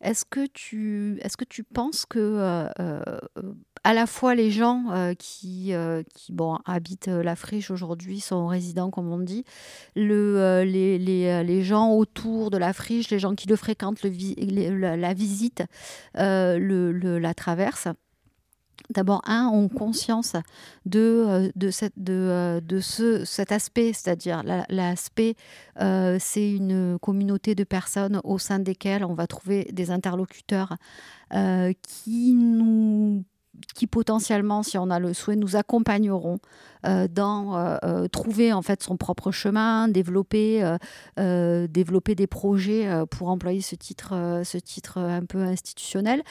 est-ce 0.01 0.25
que, 0.25 0.47
tu, 0.47 1.19
est-ce 1.21 1.37
que 1.37 1.45
tu 1.45 1.63
penses 1.63 2.05
que 2.05 2.67
à 3.83 3.95
la 3.95 4.05
fois 4.05 4.35
les 4.35 4.51
gens 4.51 5.13
qui, 5.17 5.73
qui 6.15 6.31
bon, 6.31 6.59
habitent 6.65 7.07
la 7.07 7.35
friche 7.35 7.71
aujourd'hui 7.71 8.19
sont 8.19 8.47
résidents, 8.47 8.91
comme 8.91 9.11
on 9.11 9.19
dit, 9.19 9.43
le, 9.95 10.63
les, 10.63 10.97
les, 10.97 11.43
les, 11.43 11.63
gens 11.63 11.91
autour 11.91 12.51
de 12.51 12.57
la 12.57 12.73
friche, 12.73 13.09
les 13.09 13.19
gens 13.19 13.35
qui 13.35 13.47
le 13.47 13.55
fréquentent, 13.55 14.03
le, 14.03 14.95
la, 14.95 15.13
visite, 15.13 15.63
le, 16.15 17.17
la 17.19 17.33
traverse, 17.33 17.87
d'abord, 18.91 19.21
un, 19.25 19.47
ont 19.47 19.69
conscience 19.69 20.35
de, 20.85 20.99
euh, 21.27 21.51
euh, 22.09 22.81
ce, 22.81 23.25
cet 23.25 23.51
aspect, 23.51 23.93
c'est-à-dire 23.93 24.43
l'aspect, 24.69 25.35
euh, 25.79 26.17
c'est 26.19 26.51
une 26.51 26.97
communauté 26.99 27.55
de 27.55 27.63
personnes 27.63 28.21
au 28.23 28.37
sein 28.37 28.59
desquelles 28.59 29.03
on 29.03 29.13
va 29.13 29.27
trouver 29.27 29.69
des 29.71 29.91
interlocuteurs 29.91 30.75
qui 33.73 33.87
potentiellement, 33.87 34.63
si 34.63 34.77
on 34.77 34.89
a 34.89 34.99
le 34.99 35.13
souhait, 35.13 35.35
nous 35.35 35.55
accompagneront 35.55 36.39
dans 36.83 37.55
euh, 37.55 37.77
euh, 37.83 38.07
trouver 38.07 38.53
en 38.53 38.61
fait 38.61 38.81
son 38.83 38.97
propre 38.97 39.31
chemin, 39.31 39.87
développer, 39.87 40.75
développer 41.17 42.15
des 42.15 42.27
projets 42.27 42.87
pour 43.11 43.29
employer 43.29 43.61
ce 43.61 43.75
titre, 43.75 44.41
ce 44.43 44.57
titre 44.57 44.99
un 44.99 45.25
peu 45.25 45.41
institutionnel 45.43 46.23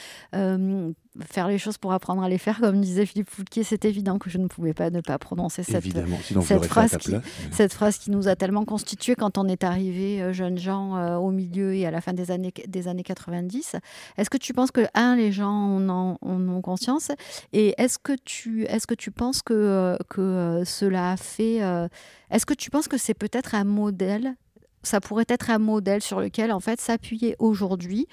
faire 1.29 1.47
les 1.47 1.57
choses 1.57 1.77
pour 1.77 1.91
apprendre 1.91 2.23
à 2.23 2.29
les 2.29 2.37
faire, 2.37 2.59
comme 2.59 2.79
disait 2.79 3.05
Philippe 3.05 3.29
Foulquier, 3.29 3.63
c'est 3.63 3.83
évident 3.83 4.17
que 4.17 4.29
je 4.29 4.37
ne 4.37 4.47
pouvais 4.47 4.73
pas 4.73 4.89
ne 4.89 5.01
pas 5.01 5.17
prononcer 5.19 5.61
cette, 5.63 5.83
cette, 5.83 6.65
phrase 6.65 6.97
qui, 6.97 7.11
cette 7.51 7.73
phrase 7.73 7.97
qui 7.97 8.11
nous 8.11 8.29
a 8.29 8.35
tellement 8.37 8.63
constitué 8.63 9.15
quand 9.15 9.37
on 9.37 9.47
est 9.47 9.63
arrivé 9.63 10.33
jeunes 10.33 10.57
gens 10.57 11.17
au 11.17 11.31
milieu 11.31 11.73
et 11.75 11.85
à 11.85 11.91
la 11.91 11.99
fin 11.99 12.13
des 12.13 12.31
années, 12.31 12.53
des 12.67 12.87
années 12.87 13.03
90. 13.03 13.75
Est-ce 14.17 14.29
que 14.29 14.37
tu 14.37 14.53
penses 14.53 14.71
que, 14.71 14.85
un, 14.93 15.15
les 15.15 15.31
gens 15.31 15.51
en, 15.51 16.17
en 16.21 16.49
ont 16.49 16.61
conscience 16.61 17.11
et 17.51 17.75
est-ce 17.77 17.99
que, 17.99 18.13
tu, 18.23 18.63
est 18.65 18.85
que 18.85 18.95
tu 18.95 19.11
penses 19.11 19.41
que, 19.41 19.97
que 20.09 20.21
euh, 20.41 20.65
cela 20.65 21.11
a 21.11 21.17
fait. 21.17 21.61
Euh, 21.61 21.87
est-ce 22.29 22.45
que 22.45 22.53
tu 22.53 22.69
penses 22.69 22.87
que 22.87 22.97
c'est 22.97 23.13
peut-être 23.13 23.55
un 23.55 23.63
modèle 23.63 24.35
ça 24.83 24.99
pourrait 24.99 25.27
être 25.29 25.51
un 25.51 25.59
modèle 25.59 26.01
sur 26.01 26.19
lequel 26.19 26.51
en 26.51 26.59
fait 26.59 26.81
s'appuyer 26.81 27.35
aujourd'hui 27.37 28.07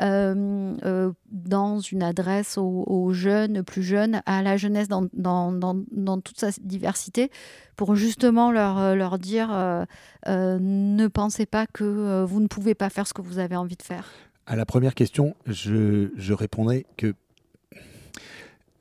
euh, 0.00 1.10
dans 1.32 1.80
une 1.80 2.04
adresse 2.04 2.56
aux, 2.58 3.12
jeunes, 3.12 3.64
plus 3.64 3.82
jeunes, 3.82 4.22
à 4.24 4.40
la 4.40 4.56
jeunesse 4.56 4.86
dans, 4.86 5.08
dans, 5.14 5.50
dans, 5.50 6.20
toute 6.20 6.38
sa 6.38 6.50
diversité, 6.60 7.32
pour 7.74 7.96
justement 7.96 8.52
leur, 8.52 8.94
leur 8.94 9.18
dire 9.18 9.48
ne 10.28 11.06
pensez 11.08 11.44
pas 11.44 11.66
que 11.66 12.22
vous 12.22 12.38
ne 12.38 12.46
pouvez 12.46 12.76
pas 12.76 12.88
faire 12.88 13.08
ce 13.08 13.14
que 13.14 13.22
vous 13.22 13.40
avez 13.40 13.56
envie 13.56 13.74
de 13.74 13.82
faire? 13.82 14.08
À 14.46 14.54
la 14.54 14.64
première 14.64 14.94
question, 14.94 15.34
je, 15.46 16.10
je 16.14 16.32
répondrai 16.32 16.86
que 16.96 17.14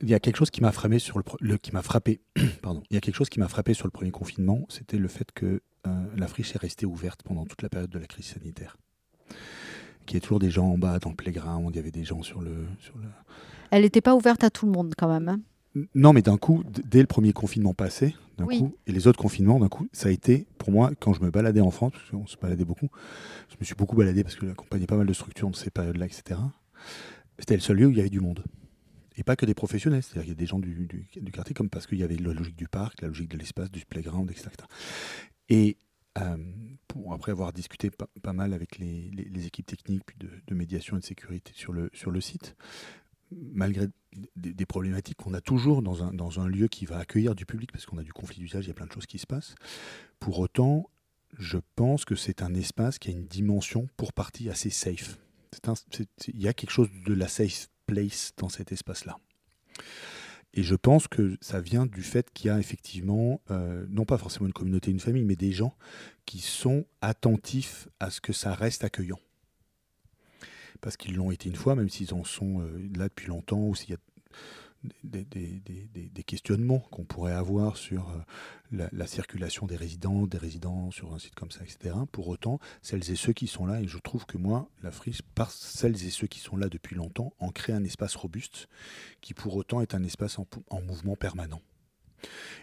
il 0.02 0.10
y 0.10 0.14
a 0.14 0.20
quelque 0.20 0.38
chose 0.38 0.50
qui 0.52 0.62
m'a 0.62 0.72
frappé 0.72 1.00
sur 1.00 1.20
le, 1.40 1.58
qui 1.58 1.72
m'a 1.72 1.82
frappé 1.82 2.22
pardon 2.62 2.82
il 2.90 2.94
y 2.94 2.98
a 2.98 3.02
quelque 3.02 3.16
chose 3.16 3.30
qui 3.30 3.40
m'a 3.40 3.48
frappé 3.48 3.74
sur 3.74 3.86
le 3.88 3.92
premier 3.92 4.12
confinement 4.12 4.66
c'était 4.70 4.98
le 4.98 5.08
fait 5.08 5.32
que 5.34 5.62
euh, 5.88 6.04
la 6.18 6.28
friche 6.28 6.56
est 6.56 6.60
restée 6.60 6.86
ouverte 6.86 7.22
pendant 7.24 7.46
toute 7.46 7.62
la 7.62 7.70
période 7.70 7.90
de 7.90 8.00
la 8.00 8.08
crise 8.08 8.26
sanitaire 8.26 8.78
qu'il 10.06 10.16
y 10.16 10.18
ait 10.18 10.22
toujours 10.22 10.40
des 10.40 10.50
gens 10.52 10.68
en 10.68 10.78
bas 10.78 11.00
dans 11.00 11.10
le 11.12 11.16
playground 11.16 11.70
il 11.74 11.76
y 11.76 11.80
avait 11.80 11.92
des 11.92 12.04
gens 12.04 12.24
sur 12.24 12.42
le 12.42 12.66
sur 12.80 12.98
le 12.98 13.04
Elle 13.72 13.84
n'était 13.84 14.02
pas 14.02 14.16
ouverte 14.16 14.44
à 14.44 14.50
tout 14.50 14.66
le 14.66 14.72
monde 14.72 14.94
quand 14.98 15.08
même. 15.08 15.30
hein. 15.30 15.40
non 15.96 16.14
mais 16.14 16.22
d'un 16.22 16.38
coup 16.38 16.64
dès 16.86 17.02
le 17.02 17.08
premier 17.08 17.34
confinement 17.34 17.74
passé 17.74 18.16
d'un 18.38 18.46
Oui. 18.46 18.60
coup 18.60 18.76
et 18.88 18.92
les 18.92 19.08
autres 19.08 19.20
confinements 19.20 19.60
d'un 19.60 19.70
coup 19.70 19.88
ça 19.94 20.10
a 20.10 20.12
été 20.12 20.48
pour 20.58 20.72
moi 20.72 20.92
quand 21.00 21.14
je 21.14 21.22
me 21.22 21.30
baladais 21.32 21.62
en 21.62 21.72
France 21.72 21.94
parce 21.94 22.10
qu'on 22.10 22.28
se 22.28 22.38
baladait 22.38 22.66
beaucoup 22.66 22.90
je 23.50 23.56
me 23.60 23.66
suis 23.66 23.76
beaucoup 23.76 23.96
baladé 23.96 24.24
parce 24.24 24.36
que 24.36 24.48
j'accompagnais 24.48 24.88
pas 24.88 24.98
mal 24.98 25.06
de 25.08 25.14
structures 25.14 25.48
dans 25.50 25.54
ces 25.58 25.70
périodes 25.70 25.98
là 25.98 26.06
etc 26.06 26.40
c'était 27.40 27.56
le 27.56 27.62
seul 27.62 27.78
lieu 27.78 27.86
où 27.88 27.92
il 27.92 27.98
y 27.98 28.02
avait 28.02 28.10
du 28.10 28.20
monde 28.20 28.44
et 29.16 29.24
pas 29.24 29.36
que 29.36 29.46
des 29.46 29.54
professionnels, 29.54 30.04
c'est-à-dire 30.04 30.24
qu'il 30.24 30.30
y 30.30 30.32
a 30.32 30.36
des 30.36 30.46
gens 30.46 30.60
du, 30.60 31.08
quartier, 31.34 31.54
comme 31.54 31.70
parce 31.70 31.86
qu'il 31.88 32.00
y 32.00 32.04
avait 32.04 32.18
la 32.18 32.34
logique 32.34 32.56
du 32.56 32.68
parc, 32.68 33.02
la 33.02 33.10
logique 33.10 33.30
de 33.30 33.38
l'espace, 33.38 33.70
du 33.70 33.86
playground, 33.86 34.30
etc. 34.32 34.50
Et 35.50 35.78
euh, 36.18 36.38
après 37.12 37.32
avoir 37.32 37.54
discuté 37.54 37.90
pas, 37.90 38.34
mal 38.34 38.54
avec 38.54 38.78
les, 38.78 39.12
équipes 39.46 39.66
techniques 39.66 40.18
de, 40.18 40.56
médiation 40.56 40.98
et 40.98 41.00
de 41.00 41.06
sécurité 41.06 41.52
sur 41.56 41.74
le, 41.74 42.22
site, 42.22 42.56
malgré 43.32 43.88
des, 44.36 44.66
problématiques 44.66 45.18
qu'on 45.18 45.34
a 45.34 45.42
toujours 45.42 45.82
dans 45.82 46.40
un, 46.40 46.48
lieu 46.48 46.68
qui 46.68 46.86
va 46.86 47.00
accueillir 47.00 47.36
du 47.36 47.46
public, 47.46 47.72
parce 47.72 47.86
qu'on 47.86 47.98
a 47.98 48.04
du 48.04 48.14
conflit 48.14 48.40
d'usage, 48.40 48.66
il 48.66 48.70
y 48.70 48.72
a 48.72 48.76
plein 48.76 48.88
de 48.88 48.94
choses 48.94 49.08
qui 49.08 49.20
se 49.20 49.28
passent, 49.28 49.56
pour 50.20 50.40
autant, 50.40 50.90
je 51.38 51.58
pense 51.76 52.06
que 52.06 52.16
c'est 52.16 52.42
un 52.42 52.54
espace 52.54 52.98
qui 52.98 53.10
a 53.10 53.12
une 53.12 53.26
dimension 53.26 53.88
pour 53.98 54.14
partie 54.14 54.50
assez 54.50 54.70
safe. 54.70 55.18
Il 56.28 56.42
y 56.42 56.48
a 56.48 56.54
quelque 56.54 56.72
chose 56.72 56.90
de 57.06 57.14
la 57.14 57.28
safe 57.28 57.68
dans 58.38 58.50
cet 58.50 58.72
espace-là. 58.72 59.18
Et 60.54 60.64
je 60.64 60.76
pense 60.76 61.08
que 61.08 61.38
ça 61.40 61.62
vient 61.62 61.86
du 61.86 62.02
fait 62.04 62.30
qu'il 62.34 62.48
y 62.48 62.50
a 62.50 62.60
effectivement, 62.60 63.42
euh, 63.52 63.86
non 63.90 64.04
pas 64.04 64.18
forcément 64.18 64.48
une 64.48 64.54
communauté, 64.54 64.92
une 64.92 65.00
famille, 65.00 65.24
mais 65.24 65.38
des 65.38 65.54
gens 65.54 65.76
qui 66.26 66.40
sont 66.40 66.86
attentifs 67.02 67.88
à 68.00 68.10
ce 68.10 68.20
que 68.20 68.34
ça 68.34 68.54
reste 68.54 68.84
accueillant. 68.84 69.20
Parce 70.82 70.98
qu'ils 70.98 71.16
l'ont 71.16 71.32
été 71.32 71.48
une 71.48 71.56
fois, 71.56 71.76
même 71.76 71.90
s'ils 71.90 72.14
en 72.14 72.24
sont 72.24 72.62
euh, 72.62 72.90
là 72.96 73.08
depuis 73.08 73.28
longtemps, 73.28 73.62
ou 73.62 73.76
s'il 73.76 73.92
y 73.92 73.94
a 73.94 73.98
des, 75.04 76.24
questionnements 76.26 76.80
qu'on 76.80 77.04
pourrait 77.04 77.34
avoir 77.34 77.78
sur 77.78 78.10
euh, 78.10 78.18
la, 78.72 78.90
la 78.92 79.08
circulation 79.08 79.66
des 79.66 79.76
résidents, 79.76 80.28
des 80.28 80.38
résidents 80.38 80.92
sur 80.92 81.14
un 81.14 81.20
site 81.20 81.36
comme 81.36 81.52
ça, 81.52 81.62
etc. 81.64 81.96
Pour 82.12 82.28
autant, 82.28 82.60
celles 82.82 83.10
et 83.12 83.16
ceux 83.16 83.34
qui 83.34 83.48
sont 83.48 83.66
là, 83.66 83.82
et 83.82 83.88
je 83.88 83.98
trouve 83.98 84.26
que 84.26 84.38
moi, 84.38 84.70
la 84.82 84.92
friche, 84.92 85.22
par 85.22 85.52
celles 85.52 86.06
et 86.06 86.10
ceux 86.10 86.28
qui 86.28 86.40
sont 86.40 86.58
là 86.58 86.70
depuis 86.70 86.96
longtemps, 86.96 87.34
en 87.40 87.50
crée 87.50 87.74
un 87.74 87.84
espace 87.84 88.16
robuste 88.16 88.68
qui 89.20 89.34
pour 89.34 89.56
autant 89.56 89.82
est 89.82 89.94
un 89.94 90.04
espace 90.04 90.40
en, 90.40 90.48
en 90.70 90.82
mouvement 90.82 91.16
permanent. 91.16 91.62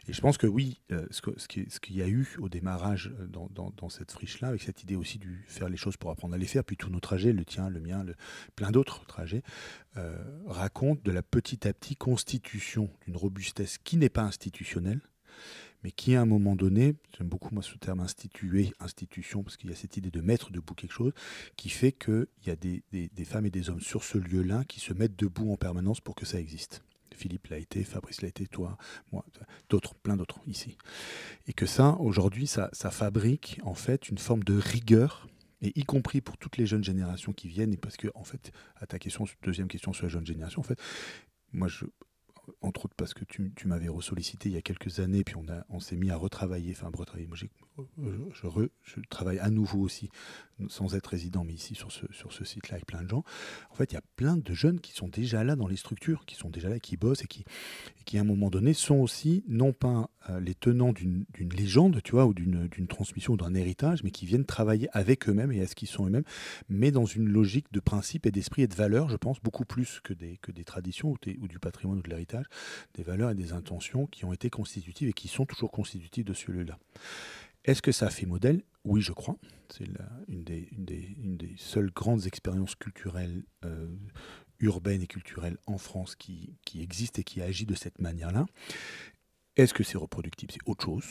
Et 0.08 0.12
je 0.12 0.20
pense 0.20 0.38
que 0.38 0.46
oui, 0.46 0.80
euh, 0.90 1.06
ce 1.10 1.78
qu'il 1.78 1.96
y 1.96 2.02
a 2.02 2.08
eu 2.08 2.36
au 2.38 2.48
démarrage 2.48 3.12
euh, 3.20 3.26
dans, 3.26 3.88
cette 3.88 4.12
friche-là, 4.12 4.48
avec 4.48 4.62
cette 4.62 4.82
idée 4.82 4.96
aussi 4.96 5.18
du 5.18 5.44
faire 5.46 5.68
les 5.68 5.76
choses 5.76 5.96
pour 5.96 6.10
apprendre 6.10 6.34
à 6.34 6.38
les 6.38 6.46
faire, 6.46 6.64
puis 6.64 6.76
tous 6.76 6.90
nos 6.90 7.00
trajets, 7.00 7.32
le 7.32 7.44
tien, 7.44 7.68
le 7.68 7.80
mien, 7.80 8.04
le, 8.04 8.14
plein 8.56 8.70
d'autres 8.70 9.04
trajets, 9.06 9.42
euh, 9.96 10.16
raconte 10.46 11.02
de 11.02 11.10
la 11.10 11.22
petit 11.22 11.66
à 11.66 11.72
petit 11.72 11.96
constitution 11.96 12.90
d'une 13.04 13.16
robustesse 13.16 13.78
qui 13.78 13.96
n'est 13.96 14.08
pas 14.08 14.22
institutionnelle, 14.22 15.00
mais 15.84 15.90
qui 15.92 16.14
à 16.14 16.22
un 16.22 16.26
moment 16.26 16.56
donné, 16.56 16.94
j'aime 17.16 17.28
beaucoup 17.28 17.54
moi 17.54 17.62
ce 17.62 17.76
terme 17.76 18.00
institué, 18.00 18.72
institution, 18.80 19.42
parce 19.42 19.56
qu'il 19.56 19.70
y 19.70 19.72
a 19.72 19.76
cette 19.76 19.96
idée 19.96 20.10
de 20.10 20.20
mettre 20.20 20.50
debout 20.50 20.74
quelque 20.74 20.92
chose, 20.92 21.12
qui 21.56 21.68
fait 21.68 21.92
qu'il 21.92 22.26
y 22.46 22.50
a 22.50 22.56
des 22.56 23.24
femmes 23.24 23.46
et 23.46 23.50
des 23.50 23.70
hommes 23.70 23.80
sur 23.80 24.02
ce 24.02 24.18
lieu-là 24.18 24.64
qui 24.64 24.80
se 24.80 24.92
mettent 24.92 25.16
debout 25.16 25.52
en 25.52 25.56
permanence 25.56 26.00
pour 26.00 26.14
que 26.14 26.26
ça 26.26 26.40
existe. 26.40 26.82
Philippe 27.18 27.48
l'a 27.48 27.58
été, 27.58 27.84
Fabrice 27.84 28.22
l'a 28.22 28.28
été, 28.28 28.46
toi, 28.46 28.78
moi, 29.12 29.24
d'autres, 29.68 29.94
plein 29.94 30.16
d'autres 30.16 30.40
ici. 30.46 30.76
Et 31.46 31.52
que 31.52 31.66
ça, 31.66 31.96
aujourd'hui, 32.00 32.46
ça, 32.46 32.70
fabrique 32.72 33.60
en 33.64 33.74
fait 33.74 34.08
une 34.08 34.18
forme 34.18 34.44
de 34.44 34.56
rigueur, 34.56 35.28
et 35.60 35.72
y 35.78 35.82
compris 35.82 36.20
pour 36.20 36.38
toutes 36.38 36.56
les 36.56 36.66
jeunes 36.66 36.84
générations 36.84 37.32
qui 37.32 37.48
viennent, 37.48 37.72
et 37.72 37.76
parce 37.76 37.96
que, 37.96 38.08
en 38.14 38.24
fait, 38.24 38.52
à 38.76 38.86
ta 38.86 38.98
question, 38.98 39.24
deuxième 39.42 39.68
question 39.68 39.92
sur 39.92 40.04
la 40.04 40.10
jeune 40.10 40.26
génération, 40.26 40.60
en 40.60 40.64
fait, 40.64 40.80
moi, 41.52 41.68
je, 41.68 41.84
entre 42.60 42.86
autres 42.86 42.94
parce 42.96 43.14
que 43.14 43.24
tu, 43.24 43.52
m'avais 43.66 43.88
ressollicité 43.88 44.48
il 44.48 44.54
y 44.54 44.58
a 44.58 44.62
quelques 44.62 45.00
années, 45.00 45.24
puis 45.24 45.34
on, 45.68 45.80
s'est 45.80 45.96
mis 45.96 46.10
à 46.10 46.16
retravailler, 46.16 46.72
enfin 46.72 46.90
retravailler, 46.94 47.26
moi 47.26 47.36
j'ai- 47.36 47.50
je, 48.32 48.46
re- 48.46 48.70
je 48.82 49.00
travaille 49.08 49.38
à 49.38 49.50
nouveau 49.50 49.80
aussi, 49.80 50.10
sans 50.68 50.94
être 50.94 51.06
résident, 51.08 51.44
mais 51.44 51.54
ici 51.54 51.74
sur 51.74 51.92
ce, 51.92 52.44
site-là 52.44 52.74
avec 52.74 52.86
plein 52.86 53.02
de 53.02 53.08
gens. 53.08 53.24
En 53.70 53.74
fait, 53.74 53.92
il 53.92 53.94
y 53.94 53.98
a 53.98 54.02
plein 54.16 54.36
de 54.36 54.52
jeunes 54.52 54.80
qui 54.80 54.92
sont 54.92 55.08
déjà 55.08 55.44
là 55.44 55.56
dans 55.56 55.68
les 55.68 55.76
structures, 55.76 56.24
qui 56.26 56.34
sont 56.34 56.50
déjà 56.50 56.68
là, 56.68 56.80
qui 56.80 56.96
bossent 56.96 57.22
et 57.22 57.26
qui, 57.26 58.18
à 58.18 58.20
un 58.20 58.24
moment 58.24 58.50
donné 58.50 58.72
sont 58.72 58.96
aussi, 58.96 59.44
non 59.46 59.72
pas 59.72 60.10
euh, 60.17 60.17
les 60.40 60.54
tenants 60.54 60.92
d'une 60.92 61.24
légende, 61.38 62.02
tu 62.02 62.12
vois, 62.12 62.26
ou 62.26 62.34
d'une 62.34 62.86
transmission 62.88 63.34
ou 63.34 63.36
d'un 63.36 63.54
héritage, 63.54 64.02
mais 64.02 64.10
qui 64.10 64.26
viennent 64.26 64.44
travailler 64.44 64.88
avec 64.92 65.28
eux-mêmes 65.28 65.52
et 65.52 65.60
à 65.62 65.66
ce 65.66 65.74
qu'ils 65.74 65.88
sont 65.88 66.06
eux-mêmes, 66.06 66.24
mais 66.68 66.90
dans 66.90 67.06
une 67.06 67.28
logique 67.28 67.72
de 67.72 67.80
principe 67.80 68.26
et 68.26 68.30
d'esprit 68.30 68.62
et 68.62 68.66
de 68.66 68.74
valeurs, 68.74 69.08
je 69.08 69.16
pense, 69.16 69.40
beaucoup 69.40 69.64
plus 69.64 70.00
que 70.00 70.12
des, 70.12 70.38
traditions 70.64 71.14
ou, 71.40 71.48
du 71.48 71.58
patrimoine 71.58 71.98
ou 71.98 72.02
de 72.02 72.10
l'héritage, 72.10 72.46
des 72.94 73.02
valeurs 73.02 73.30
et 73.30 73.34
des 73.34 73.52
intentions 73.52 74.06
qui 74.06 74.24
ont 74.24 74.32
été 74.32 74.50
constitutives 74.50 75.08
et 75.08 75.12
qui 75.12 75.28
sont 75.28 75.46
toujours 75.46 75.70
constitutives 75.70 76.24
de 76.24 76.34
ce 76.34 76.50
lieu-là. 76.50 76.78
Est-ce 77.64 77.82
que 77.82 77.92
ça 77.92 78.10
fait 78.10 78.26
modèle? 78.26 78.62
Oui, 78.84 79.00
je 79.00 79.12
crois. 79.12 79.36
C'est 79.68 79.84
une, 80.28 80.44
des, 80.44 80.68
une, 80.72 81.36
des, 81.36 81.54
seules 81.56 81.90
grandes 81.90 82.26
expériences 82.26 82.74
culturelles, 82.74 83.44
euh, 83.64 83.88
urbaines 84.60 85.02
et 85.02 85.06
culturelles 85.06 85.58
en 85.66 85.78
France 85.78 86.16
qui, 86.16 86.54
qui 86.64 86.80
existent 86.80 87.20
et 87.20 87.24
qui 87.24 87.42
agit 87.42 87.66
de 87.66 87.74
cette 87.74 87.98
manière-là. 87.98 88.46
Est-ce 89.58 89.74
que 89.74 89.82
c'est 89.82 89.98
reproductible? 89.98 90.52
C'est 90.52 90.66
autre 90.66 90.84
chose. 90.84 91.04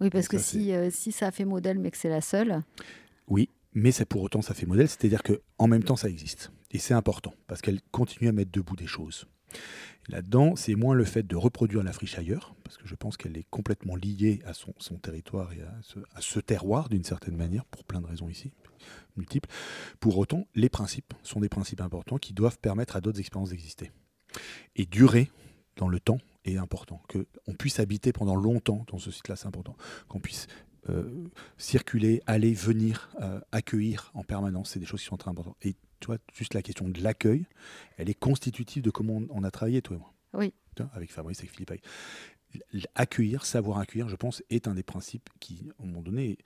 Oui, 0.00 0.10
parce 0.10 0.28
que 0.28 0.38
si, 0.38 0.72
euh, 0.72 0.90
si 0.90 1.12
ça 1.12 1.26
a 1.26 1.30
fait 1.30 1.44
modèle 1.44 1.78
mais 1.78 1.90
que 1.90 1.96
c'est 1.96 2.08
la 2.08 2.20
seule, 2.20 2.62
Oui, 3.26 3.48
mais 3.74 3.90
pour 4.08 4.22
autant 4.22 4.42
ça 4.42 4.54
fait 4.54 4.66
modèle, 4.66 4.88
c'est-à-dire 4.88 5.22
que 5.22 5.40
en 5.58 5.66
même 5.66 5.82
temps 5.82 5.96
ça 5.96 6.08
existe 6.08 6.52
et 6.70 6.78
c'est 6.78 6.94
important 6.94 7.34
parce 7.46 7.60
qu'elle 7.60 7.80
continue 7.90 8.28
à 8.28 8.32
mettre 8.32 8.52
debout 8.52 8.76
des 8.76 8.86
choses. 8.86 9.26
Là-dedans, 10.08 10.56
c'est 10.56 10.74
moins 10.74 10.94
le 10.94 11.04
fait 11.04 11.26
de 11.26 11.36
reproduire 11.36 11.82
la 11.82 11.92
friche 11.92 12.18
ailleurs, 12.18 12.54
parce 12.64 12.76
que 12.76 12.86
je 12.86 12.94
pense 12.94 13.16
qu'elle 13.16 13.36
est 13.36 13.46
complètement 13.50 13.96
liée 13.96 14.40
à 14.44 14.54
son, 14.54 14.74
son 14.78 14.96
territoire 14.96 15.52
et 15.52 15.60
à 15.60 15.74
ce, 15.82 15.98
à 16.14 16.20
ce 16.20 16.40
terroir 16.40 16.88
d'une 16.88 17.04
certaine 17.04 17.36
manière, 17.36 17.64
pour 17.66 17.84
plein 17.84 18.00
de 18.00 18.06
raisons 18.06 18.28
ici, 18.28 18.52
multiples. 19.16 19.48
Pour 19.98 20.18
autant, 20.18 20.46
les 20.54 20.68
principes 20.68 21.14
sont 21.22 21.40
des 21.40 21.48
principes 21.48 21.80
importants 21.80 22.18
qui 22.18 22.32
doivent 22.32 22.58
permettre 22.58 22.96
à 22.96 23.00
d'autres 23.00 23.20
expériences 23.20 23.50
d'exister. 23.50 23.92
Et 24.76 24.86
durer 24.86 25.30
dans 25.76 25.88
le 25.88 26.00
temps 26.00 26.18
est 26.44 26.56
important. 26.56 27.02
Qu'on 27.08 27.54
puisse 27.54 27.80
habiter 27.80 28.12
pendant 28.12 28.34
longtemps 28.36 28.84
dans 28.88 28.98
ce 28.98 29.10
site-là, 29.10 29.36
c'est 29.36 29.46
important. 29.46 29.76
Qu'on 30.08 30.20
puisse 30.20 30.46
euh, 30.88 31.24
circuler, 31.58 32.22
aller, 32.26 32.54
venir, 32.54 33.10
euh, 33.20 33.40
accueillir 33.52 34.10
en 34.14 34.24
permanence, 34.24 34.70
c'est 34.70 34.80
des 34.80 34.86
choses 34.86 35.00
qui 35.00 35.06
sont 35.06 35.16
très 35.18 35.30
importantes. 35.30 35.56
Et 35.62 35.74
tu 36.00 36.06
vois, 36.06 36.16
juste 36.32 36.54
la 36.54 36.62
question 36.62 36.88
de 36.88 37.00
l'accueil, 37.02 37.44
elle 37.98 38.08
est 38.08 38.18
constitutive 38.18 38.82
de 38.82 38.90
comment 38.90 39.16
on, 39.18 39.26
on 39.30 39.44
a 39.44 39.50
travaillé, 39.50 39.82
toi 39.82 39.96
et 39.96 40.00
moi. 40.00 40.14
Oui. 40.32 40.54
Avec 40.94 41.12
Fabrice, 41.12 41.38
avec 41.40 41.50
Philippe. 41.50 41.70
avec- 41.72 41.84
Accueillir, 42.96 43.44
savoir 43.44 43.78
accueillir, 43.78 44.08
je 44.08 44.16
pense, 44.16 44.42
est 44.50 44.66
un 44.66 44.74
des 44.74 44.82
principes 44.82 45.28
qui, 45.38 45.68
à 45.78 45.82
un 45.82 45.86
moment 45.86 46.00
donné, 46.02 46.38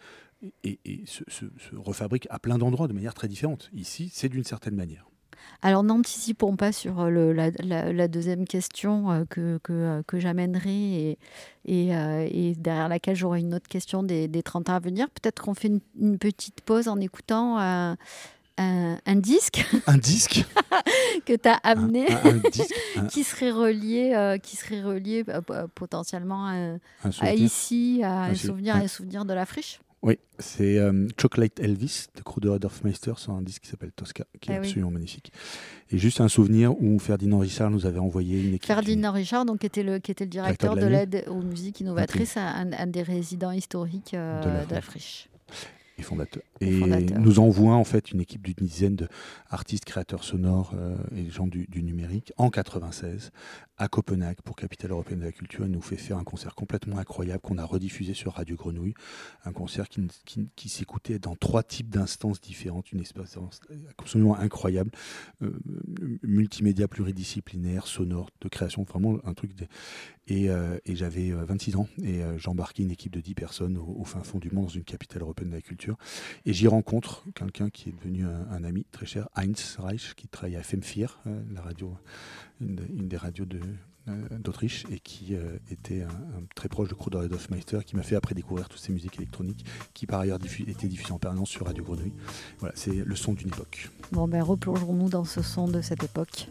et, 0.62 0.78
et 0.84 1.06
se, 1.06 1.24
se- 1.28 1.46
se 1.58 1.74
refabrique 1.76 2.26
à 2.30 2.38
plein 2.38 2.58
d'endroits 2.58 2.88
de 2.88 2.92
manière 2.92 3.14
très 3.14 3.28
différente. 3.28 3.70
Ici, 3.72 4.10
c'est 4.12 4.28
d'une 4.28 4.44
certaine 4.44 4.74
manière. 4.74 5.08
Alors 5.62 5.82
n'anticipons 5.82 6.56
pas 6.56 6.72
sur 6.72 7.00
euh, 7.00 7.10
le- 7.10 7.32
la, 7.32 7.50
la- 7.62 7.92
la 7.92 8.08
deuxième 8.08 8.46
question 8.46 9.10
euh, 9.10 9.24
que, 9.28 9.58
que, 9.62 9.72
euh, 9.72 10.02
que 10.06 10.18
j'amènerai 10.20 10.70
et, 11.10 11.18
et, 11.66 11.96
euh, 11.96 12.26
et 12.30 12.54
derrière 12.56 12.88
laquelle 12.88 13.16
j'aurai 13.16 13.40
une 13.40 13.54
autre 13.54 13.68
question 13.68 14.02
des, 14.02 14.28
des 14.28 14.42
30 14.42 14.70
ans 14.70 14.74
à 14.74 14.80
venir. 14.80 15.08
Peut-être 15.10 15.42
qu'on 15.42 15.54
fait 15.54 15.68
une, 15.68 15.80
une 16.00 16.18
petite 16.18 16.60
pause 16.62 16.88
en 16.88 17.00
écoutant 17.00 17.56
un, 17.58 17.96
un- 18.58 18.98
un 19.04 19.16
disque 19.16 19.64
Un 19.86 19.98
disque 19.98 20.44
que 21.26 21.32
tu 21.34 21.48
as 21.48 21.54
amené. 21.64 22.10
un- 22.12 22.26
un 22.26 22.50
disque, 22.52 22.74
un, 22.96 23.06
Qui 23.06 23.24
serait 23.24 23.50
relié, 23.50 24.12
euh, 24.14 24.38
qui 24.38 24.56
serait 24.56 24.82
relié 24.82 25.24
euh, 25.28 25.40
p- 25.40 25.54
potentiellement 25.74 26.46
à, 26.46 26.76
à 27.20 27.34
ici, 27.34 28.00
à 28.04 28.24
un 28.24 28.34
souvenir, 28.34 28.74
Ouais. 28.76 28.82
un 28.84 28.88
souvenir 28.88 29.24
de 29.24 29.32
la 29.34 29.44
friche. 29.46 29.80
Oui, 30.06 30.18
c'est 30.38 30.76
euh, 30.78 31.08
Chocolate 31.18 31.58
Elvis 31.60 32.08
de 32.14 32.20
Kruder 32.20 32.58
Dorfmeister 32.60 33.14
sur 33.16 33.32
un 33.32 33.40
disque 33.40 33.62
qui 33.62 33.68
s'appelle 33.70 33.90
Tosca, 33.90 34.24
qui 34.38 34.50
est 34.50 34.54
Ah 34.56 34.58
oui. 34.60 34.66
absolument 34.66 34.90
magnifique. 34.90 35.32
Et 35.90 35.96
juste 35.96 36.20
un 36.20 36.28
souvenir 36.28 36.78
où 36.78 36.98
Ferdinand 36.98 37.38
Richard 37.38 37.70
nous 37.70 37.86
avait 37.86 37.98
envoyé 38.00 38.38
une 38.42 38.48
équipe. 38.54 38.66
Ferdinand 38.66 39.12
Richard, 39.12 39.46
donc, 39.46 39.60
qui 39.60 39.66
était 39.66 39.82
le, 39.82 39.98
qui 40.00 40.10
était 40.10 40.24
le 40.24 40.30
directeur 40.30 40.74
Directeur 40.74 40.76
de 40.76 40.80
de 40.80 40.86
la 40.92 41.06
l'aide 41.06 41.24
aux 41.28 41.40
musiques 41.40 41.80
innovatrices, 41.80 42.36
un, 42.36 42.70
un 42.74 42.86
des 42.86 43.02
résidents 43.02 43.50
historiques 43.52 44.12
euh, 44.12 44.42
De 44.42 44.48
la 44.50 44.66
de 44.66 44.74
la 44.74 44.80
friche. 44.82 45.28
friche. 45.48 45.68
Et 45.96 46.02
fondateur. 46.02 46.42
Et 46.68 47.04
nous 47.18 47.38
envoie 47.38 47.74
en 47.74 47.84
fait 47.84 48.10
une 48.12 48.20
équipe 48.20 48.42
d'une 48.42 48.66
dizaine 48.66 48.96
d'artistes, 49.50 49.84
créateurs 49.84 50.24
sonores 50.24 50.72
euh, 50.74 50.96
et 51.16 51.28
gens 51.30 51.46
du, 51.46 51.66
du 51.68 51.82
numérique 51.82 52.32
en 52.36 52.50
96 52.50 53.30
à 53.76 53.88
Copenhague 53.88 54.36
pour 54.44 54.54
Capitale 54.54 54.92
européenne 54.92 55.18
de 55.20 55.24
la 55.24 55.32
culture. 55.32 55.64
Il 55.66 55.72
nous 55.72 55.80
fait 55.80 55.96
faire 55.96 56.16
un 56.16 56.22
concert 56.24 56.54
complètement 56.54 56.98
incroyable 56.98 57.40
qu'on 57.40 57.58
a 57.58 57.64
rediffusé 57.64 58.14
sur 58.14 58.34
Radio 58.34 58.54
Grenouille. 58.56 58.94
Un 59.44 59.52
concert 59.52 59.88
qui, 59.88 60.06
qui- 60.24 60.48
qui 60.54 60.68
s'écoutait 60.68 61.18
dans 61.18 61.34
trois 61.34 61.62
types 61.64 61.90
d'instances 61.90 62.40
différentes, 62.40 62.92
une 62.92 63.00
expérience 63.00 63.60
absolument 63.98 64.36
incroyable, 64.38 64.90
euh, 65.42 65.58
multimédia 66.22 66.88
pluridisciplinaire, 66.88 67.86
sonore, 67.86 68.30
de 68.40 68.48
création, 68.48 68.84
vraiment 68.84 69.18
un 69.24 69.34
truc. 69.34 69.54
de- 69.54 69.66
Et, 70.26 70.48
euh, 70.48 70.78
et 70.86 70.96
j'avais 70.96 71.32
euh, 71.32 71.44
26 71.44 71.76
ans 71.76 71.86
et 72.02 72.22
j'embarquais 72.38 72.82
une 72.82 72.90
équipe 72.90 73.12
de 73.12 73.20
10 73.20 73.34
personnes 73.34 73.76
au, 73.76 73.96
au 73.98 74.04
fin 74.04 74.22
fond 74.22 74.38
du 74.38 74.50
monde 74.50 74.64
dans 74.64 74.70
une 74.70 74.82
capitale 74.84 75.20
européenne 75.20 75.50
de 75.50 75.54
la 75.54 75.60
culture. 75.60 75.98
Et 76.46 76.53
j'y 76.54 76.68
rencontre 76.68 77.24
quelqu'un 77.34 77.68
qui 77.68 77.88
est 77.88 77.92
devenu 77.92 78.24
un, 78.24 78.62
ami 78.64 78.86
très 78.92 79.06
cher, 79.06 79.28
Heinz 79.36 79.76
Reich, 79.78 80.14
qui 80.14 80.28
travaille 80.28 80.56
à 80.56 80.60
FM4, 80.60 81.08
euh, 81.26 81.42
la 81.52 81.60
radio, 81.60 81.96
une, 82.60 82.76
de- 82.76 82.86
une 82.96 83.08
des 83.08 83.16
radios 83.16 83.44
de, 83.44 83.60
euh, 84.08 84.38
d'Autriche, 84.38 84.84
et 84.90 85.00
qui 85.00 85.34
euh, 85.34 85.56
était 85.70 86.02
un, 86.02 86.44
très 86.54 86.68
proche 86.68 86.88
de 86.88 86.94
Kruder 86.94 87.26
et 87.28 87.34
Hofmeister, 87.34 87.80
qui 87.84 87.96
m'a 87.96 88.02
fait 88.02 88.14
après 88.16 88.34
découvrir 88.34 88.68
toutes 88.68 88.80
ces 88.80 88.92
musiques 88.92 89.16
électroniques, 89.16 89.64
qui 89.94 90.06
par 90.06 90.20
ailleurs 90.20 90.38
étaient 90.66 90.86
diffusées 90.88 91.12
en 91.12 91.18
permanence 91.18 91.50
sur 91.50 91.66
Radio 91.66 91.82
Grenouille. 91.82 92.12
Voilà, 92.60 92.74
c'est 92.76 92.94
le 93.04 93.16
son 93.16 93.34
d'une 93.34 93.48
époque. 93.48 93.90
Bon, 94.12 94.28
ben 94.28 94.42
replongeons-nous 94.42 95.08
dans 95.08 95.24
ce 95.24 95.42
son 95.42 95.66
de 95.66 95.80
cette 95.82 96.04
époque. 96.04 96.48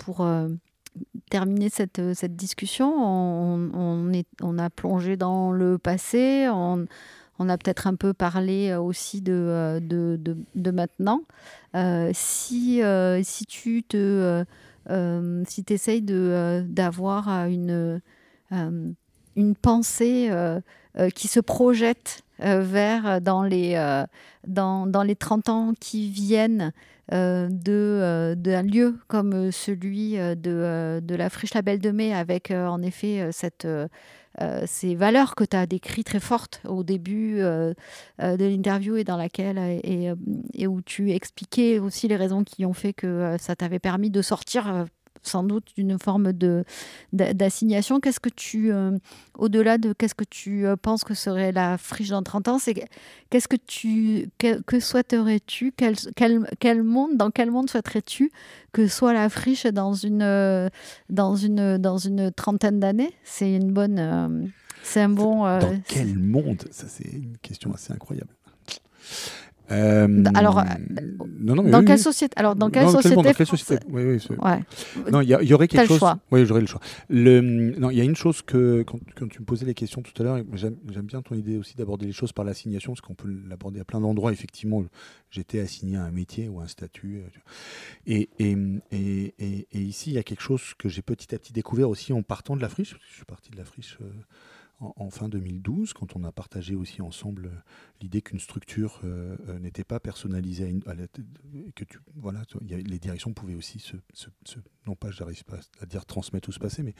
Pour 0.00 0.22
euh, 0.22 0.48
terminer 1.30 1.68
cette, 1.68 2.14
cette 2.14 2.34
discussion. 2.34 2.92
On, 2.96 3.70
on 3.74 4.12
on 4.42 4.58
a 4.58 4.70
plongé 4.70 5.16
dans 5.16 5.52
le 5.52 5.78
passé, 5.78 6.48
on, 6.48 6.86
on 7.38 7.48
a 7.48 7.58
peut-être 7.58 7.86
un 7.86 7.94
peu 7.94 8.12
parlé 8.12 8.70
euh, 8.70 8.80
aussi 8.80 9.20
de, 9.20 9.32
euh, 9.32 9.80
de, 9.80 10.18
de, 10.54 10.70
maintenant. 10.70 11.22
Euh, 11.76 12.10
si, 12.14 12.82
euh, 12.82 13.22
si 13.22 13.46
tu 13.46 13.82
te, 13.82 13.96
euh, 13.96 14.44
euh, 14.90 15.42
si 15.46 15.64
essayes 15.68 16.02
d'avoir 16.02 17.28
une, 17.46 18.00
euh, 18.52 18.90
une 19.36 19.54
pensée 19.54 20.28
euh, 20.30 20.60
euh, 20.98 21.10
qui 21.10 21.28
se 21.28 21.40
projette 21.40 22.22
euh, 22.22 22.29
vers 22.40 23.06
euh, 23.06 23.20
dans 23.20 23.42
les, 23.42 23.74
euh, 23.76 24.04
dans, 24.46 24.86
dans 24.86 25.02
les 25.02 25.16
30 25.16 25.48
ans 25.48 25.72
qui 25.78 26.10
viennent 26.10 26.72
euh, 27.12 27.48
de, 27.50 27.72
euh, 27.72 28.34
d'un 28.36 28.62
lieu 28.62 28.96
comme 29.08 29.32
euh, 29.32 29.50
celui 29.50 30.18
euh, 30.18 30.34
de, 30.34 30.50
euh, 30.50 31.00
de 31.00 31.14
la 31.16 31.28
friche 31.28 31.54
Label 31.54 31.80
de 31.80 31.90
Mai, 31.90 32.14
avec 32.14 32.50
euh, 32.50 32.66
en 32.68 32.82
effet 32.82 33.20
euh, 33.20 33.30
cette, 33.32 33.64
euh, 33.64 33.88
euh, 34.40 34.62
ces 34.66 34.94
valeurs 34.94 35.34
que 35.34 35.42
tu 35.44 35.56
as 35.56 35.66
décrites 35.66 36.06
très 36.06 36.20
fortes 36.20 36.62
au 36.68 36.84
début 36.84 37.40
euh, 37.40 37.74
euh, 38.22 38.36
de 38.36 38.44
l'interview 38.44 38.96
et 38.96 39.04
dans 39.04 39.16
laquelle 39.16 39.58
euh, 39.58 39.80
et, 39.82 40.10
euh, 40.10 40.14
et 40.54 40.66
où 40.68 40.80
tu 40.82 41.10
expliquais 41.10 41.80
aussi 41.80 42.06
les 42.06 42.16
raisons 42.16 42.44
qui 42.44 42.64
ont 42.64 42.72
fait 42.72 42.92
que 42.92 43.06
euh, 43.08 43.38
ça 43.38 43.56
t'avait 43.56 43.80
permis 43.80 44.10
de 44.10 44.22
sortir 44.22 44.72
euh, 44.72 44.84
sans 45.22 45.42
doute 45.42 45.68
d'une 45.76 45.98
forme 45.98 46.32
de 46.32 46.64
d'a- 47.12 47.34
d'assignation. 47.34 48.00
Qu'est-ce 48.00 48.20
que 48.20 48.30
tu, 48.30 48.72
euh, 48.72 48.96
au-delà 49.36 49.76
de 49.76 49.92
qu'est-ce 49.92 50.14
que 50.14 50.24
tu 50.24 50.64
euh, 50.66 50.76
penses 50.76 51.04
que 51.04 51.12
serait 51.12 51.52
la 51.52 51.76
friche 51.76 52.08
dans 52.08 52.22
30 52.22 52.48
ans, 52.48 52.58
c'est 52.58 52.72
que- 52.72 52.80
qu'est-ce 53.28 53.46
que 53.48 53.56
tu, 53.56 54.30
que, 54.38 54.62
que 54.62 54.80
souhaiterais-tu, 54.80 55.72
quel, 55.76 55.94
quel, 56.16 56.46
quel 56.58 56.82
monde, 56.82 57.16
dans 57.18 57.30
quel 57.30 57.50
monde 57.50 57.68
souhaiterais-tu 57.68 58.32
que 58.72 58.86
soit 58.86 59.12
la 59.12 59.28
friche 59.28 59.66
dans 59.66 59.92
une, 59.92 60.22
euh, 60.22 60.68
dans 61.10 61.36
une, 61.36 61.76
dans 61.76 61.98
une 61.98 62.32
trentaine 62.32 62.80
d'années? 62.80 63.12
C'est 63.22 63.54
une 63.54 63.72
bonne, 63.72 63.98
euh, 63.98 64.46
c'est 64.82 65.02
un 65.02 65.10
bon. 65.10 65.44
euh, 65.44 65.60
Dans 65.60 65.82
quel 65.86 66.18
monde? 66.18 66.64
Ça, 66.70 66.86
c'est 66.88 67.08
une 67.12 67.36
question 67.38 67.74
assez 67.74 67.92
incroyable. 67.92 68.30
Euh, 69.70 70.24
Alors, 70.34 70.64
non, 71.38 71.54
non, 71.54 71.62
mais 71.62 71.70
dans 71.70 71.78
oui, 71.80 71.84
quelle 71.84 71.96
oui. 71.96 72.02
société 72.02 72.34
Alors, 72.36 72.56
dans 72.56 72.70
quelle 72.70 72.84
Non, 72.84 72.90
société, 72.92 73.14
dans 73.14 73.22
quelle 73.22 73.34
France- 73.46 73.60
société 73.60 73.86
Oui, 73.88 74.02
Ouais. 74.02 75.10
Non, 75.12 75.20
il 75.20 75.28
y, 75.28 75.54
aurait 75.54 75.68
quelque 75.68 75.86
chose. 75.86 75.98
choix. 75.98 76.18
Oui, 76.30 76.44
j'aurais 76.44 76.60
le 76.60 76.66
choix. 76.66 76.80
Le, 77.08 77.40
non, 77.40 77.90
il 77.90 77.96
y 77.98 78.00
a 78.00 78.04
une 78.04 78.16
chose 78.16 78.42
que 78.42 78.82
quand, 78.82 78.98
quand 79.16 79.28
tu 79.28 79.40
me 79.40 79.44
posais 79.44 79.64
les 79.66 79.74
questions 79.74 80.02
tout 80.02 80.12
à 80.20 80.24
l'heure, 80.24 80.38
j'aime 80.54 80.76
bien 81.04 81.22
ton 81.22 81.34
idée 81.34 81.56
aussi 81.56 81.76
d'aborder 81.76 82.06
les 82.06 82.12
choses 82.12 82.32
par 82.32 82.44
l'assignation, 82.44 82.92
parce 82.92 83.00
qu'on 83.00 83.14
peut 83.14 83.32
l'aborder 83.48 83.80
à 83.80 83.84
plein 83.84 84.00
d'endroits. 84.00 84.32
Effectivement, 84.32 84.84
j'étais 85.30 85.60
assigné 85.60 85.96
à 85.96 86.04
un 86.04 86.10
métier 86.10 86.48
ou 86.48 86.60
à 86.60 86.64
un 86.64 86.68
statut. 86.68 87.18
euh. 87.24 87.28
Et, 88.06 88.28
et, 88.38 88.56
et, 88.92 89.34
et- 89.38 89.66
et 89.72 89.78
ici, 89.80 90.10
il 90.10 90.14
y 90.14 90.18
a 90.18 90.22
quelque 90.22 90.42
chose 90.42 90.74
que 90.78 90.88
j'ai 90.88 91.02
petit 91.02 91.34
à 91.34 91.38
petit 91.38 91.52
découvert 91.52 91.88
aussi 91.88 92.12
en 92.12 92.22
partant 92.22 92.56
de 92.56 92.60
la 92.62 92.68
friche. 92.68 92.90
parce 92.92 93.02
que 93.04 93.08
Je 93.10 93.14
suis 93.16 93.24
parti 93.24 93.50
de 93.50 93.56
la 93.56 93.64
friche. 93.64 93.98
euh, 94.02 94.06
en, 94.96 95.10
fin 95.10 95.28
2012, 95.28 95.92
quand 95.92 96.16
on 96.16 96.24
a 96.24 96.32
partagé 96.32 96.74
aussi 96.74 97.02
ensemble 97.02 97.50
l'idée 98.00 98.22
qu'une 98.22 98.40
structure 98.40 99.00
euh, 99.04 99.36
euh, 99.48 99.58
n'était 99.58 99.84
pas 99.84 100.00
personnalisée, 100.00 100.64
à 100.64 100.68
une- 100.68 100.82
à 100.86 100.94
la- 100.94 101.06
que 101.74 101.84
tu, 101.84 101.98
voilà, 102.16 102.42
y 102.66 102.74
a- 102.74 102.78
les 102.78 102.98
directions 102.98 103.32
pouvaient 103.32 103.54
aussi 103.54 103.78
se, 103.78 103.96
se- 104.14 104.28
se- 104.44 104.58
non 104.86 104.94
pas, 104.94 105.10
j'arrive 105.10 105.44
pas 105.44 105.58
à 105.80 105.86
dire 105.86 106.06
transmettre 106.06 106.48
ou 106.48 106.52
se 106.52 106.58
passer, 106.58 106.82
mais 106.82 106.94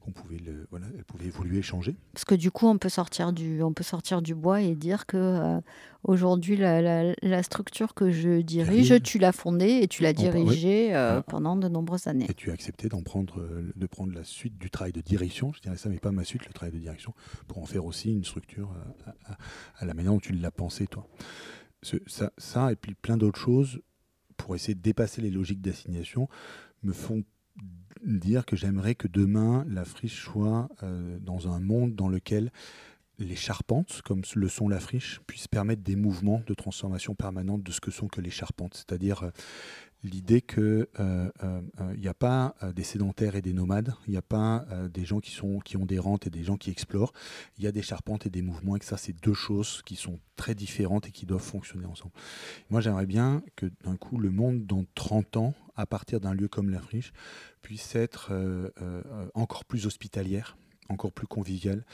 qu'on 0.00 0.12
pouvait, 0.12 0.38
le, 0.38 0.66
voilà, 0.70 0.86
elles 0.96 1.04
pouvaient 1.04 1.26
évoluer, 1.26 1.62
changer. 1.62 1.96
Parce 2.12 2.24
que 2.24 2.34
du 2.36 2.50
coup, 2.50 2.66
on 2.68 2.78
peut 2.78 2.88
sortir 2.88 3.32
du, 3.32 3.62
on 3.62 3.72
peut 3.72 3.82
sortir 3.84 4.22
du 4.22 4.34
bois 4.34 4.60
et 4.62 4.74
dire 4.76 5.06
que 5.06 5.16
euh, 5.16 5.60
aujourd'hui, 6.04 6.56
la, 6.56 6.80
la- 6.80 7.14
la 7.22 7.42
structure 7.42 7.94
que 7.94 8.10
je 8.10 8.40
dirige, 8.40 8.86
Dirige. 8.88 9.02
tu 9.02 9.18
l'as 9.18 9.32
fondée 9.32 9.80
et 9.82 9.88
tu 9.88 10.02
l'as 10.02 10.12
dirigée 10.12 10.94
euh, 10.94 11.20
pendant 11.22 11.56
de 11.56 11.68
nombreuses 11.68 12.06
années. 12.06 12.26
Et 12.30 12.34
tu 12.34 12.50
as 12.50 12.54
accepté 12.54 12.88
d'en 12.88 13.02
prendre, 13.02 13.44
de 13.74 13.86
prendre 13.86 14.12
la 14.14 14.24
suite 14.24 14.56
du 14.58 14.70
travail 14.70 14.92
de 14.92 15.00
direction, 15.00 15.52
je 15.52 15.60
dirais 15.60 15.76
ça, 15.76 15.88
mais 15.88 15.98
pas 15.98 16.12
ma 16.12 16.24
suite, 16.24 16.46
le 16.46 16.52
travail 16.52 16.72
de 16.72 16.78
direction, 16.78 17.14
pour 17.48 17.58
en 17.58 17.66
faire 17.66 17.84
aussi 17.84 18.12
une 18.12 18.24
structure 18.24 18.72
à, 19.26 19.32
à- 19.32 19.36
à 19.78 19.84
la 19.84 19.94
manière 19.94 20.12
dont 20.12 20.20
tu 20.20 20.32
l'as 20.32 20.43
pensé, 20.50 20.86
toi. 20.86 21.06
Ça, 22.38 22.72
et 22.72 22.76
puis 22.76 22.94
plein 22.94 23.16
d'autres 23.16 23.38
choses, 23.38 23.80
pour 24.36 24.54
essayer 24.54 24.74
de 24.74 24.80
dépasser 24.80 25.20
les 25.20 25.30
logiques 25.30 25.60
d'assignation, 25.60 26.28
me 26.82 26.92
font 26.92 27.24
dire 28.02 28.44
que 28.44 28.56
j'aimerais 28.56 28.94
que 28.94 29.08
demain, 29.08 29.64
la 29.68 29.84
friche 29.84 30.24
soit 30.24 30.68
euh, 30.82 31.18
dans 31.20 31.48
un 31.48 31.60
monde 31.60 31.94
dans 31.94 32.08
lequel 32.08 32.50
les 33.18 33.36
charpentes, 33.36 34.02
comme 34.04 34.22
le 34.34 34.48
sont 34.48 34.68
la 34.68 34.80
friche, 34.80 35.20
puissent 35.26 35.48
permettre 35.48 35.82
des 35.82 35.94
mouvements 35.94 36.42
de 36.46 36.54
transformation 36.54 37.14
permanente 37.14 37.62
de 37.62 37.70
ce 37.70 37.80
que 37.80 37.90
sont 37.90 38.08
que 38.08 38.20
les 38.20 38.30
charpentes. 38.30 38.74
C'est-à-dire 38.74 39.22
euh, 39.22 39.30
l'idée 40.04 40.40
qu'il 40.40 40.86
n'y 41.98 42.08
a 42.08 42.14
pas 42.14 42.54
euh, 42.62 42.72
des 42.72 42.84
sédentaires 42.84 43.34
et 43.36 43.42
des 43.42 43.52
nomades, 43.52 43.94
il 44.06 44.12
n'y 44.12 44.16
a 44.16 44.22
pas 44.22 44.64
euh, 44.70 44.88
des 44.88 45.04
gens 45.04 45.20
qui, 45.20 45.32
sont, 45.32 45.58
qui 45.60 45.76
ont 45.76 45.86
des 45.86 45.98
rentes 45.98 46.26
et 46.26 46.30
des 46.30 46.44
gens 46.44 46.56
qui 46.56 46.70
explorent, 46.70 47.12
il 47.58 47.64
y 47.64 47.66
a 47.66 47.72
des 47.72 47.82
charpentes 47.82 48.26
et 48.26 48.30
des 48.30 48.42
mouvements, 48.42 48.76
et 48.76 48.78
que 48.78 48.84
ça, 48.84 48.96
c'est 48.96 49.14
deux 49.22 49.34
choses 49.34 49.82
qui 49.84 49.96
sont 49.96 50.20
très 50.36 50.54
différentes 50.54 51.08
et 51.08 51.10
qui 51.10 51.26
doivent 51.26 51.42
fonctionner 51.42 51.86
ensemble. 51.86 52.12
Moi, 52.70 52.80
j'aimerais 52.80 53.06
bien 53.06 53.42
que 53.56 53.66
d'un 53.82 53.96
coup, 53.96 54.18
le 54.18 54.30
monde, 54.30 54.66
dans 54.66 54.84
30 54.94 55.36
ans, 55.36 55.54
à 55.76 55.86
partir 55.86 56.20
d'un 56.20 56.34
lieu 56.34 56.48
comme 56.48 56.70
la 56.70 56.80
friche, 56.80 57.12
puisse 57.62 57.94
être 57.96 58.28
euh, 58.30 58.70
euh, 58.80 59.02
euh, 59.06 59.28
encore 59.34 59.64
plus 59.64 59.86
hospitalière, 59.86 60.56
encore 60.88 61.12
plus 61.12 61.26
conviviale, 61.26 61.84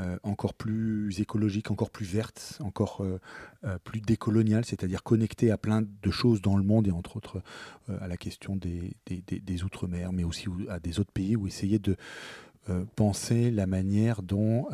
euh, 0.00 0.18
encore 0.24 0.54
plus 0.54 1.20
écologique, 1.20 1.70
encore 1.70 1.90
plus 1.90 2.06
verte, 2.06 2.58
encore 2.60 3.00
euh, 3.02 3.20
euh, 3.64 3.78
plus 3.84 4.00
décoloniale, 4.00 4.64
c'est-à-dire 4.64 5.04
connectée 5.04 5.52
à 5.52 5.56
plein 5.56 5.82
de 5.82 6.10
choses 6.10 6.42
dans 6.42 6.56
le 6.56 6.64
monde 6.64 6.88
et 6.88 6.90
entre 6.90 7.16
autres 7.16 7.42
à 8.00 8.08
la 8.08 8.16
question 8.16 8.56
des, 8.56 9.64
outre-mer, 9.64 10.12
mais 10.12 10.24
aussi 10.24 10.46
à 10.68 10.80
des 10.80 10.98
autres 10.98 11.12
pays, 11.12 11.36
où 11.36 11.46
essayer 11.46 11.78
de 11.78 11.96
penser 12.96 13.50
la 13.50 13.66
manière 13.66 14.22
dont 14.22 14.66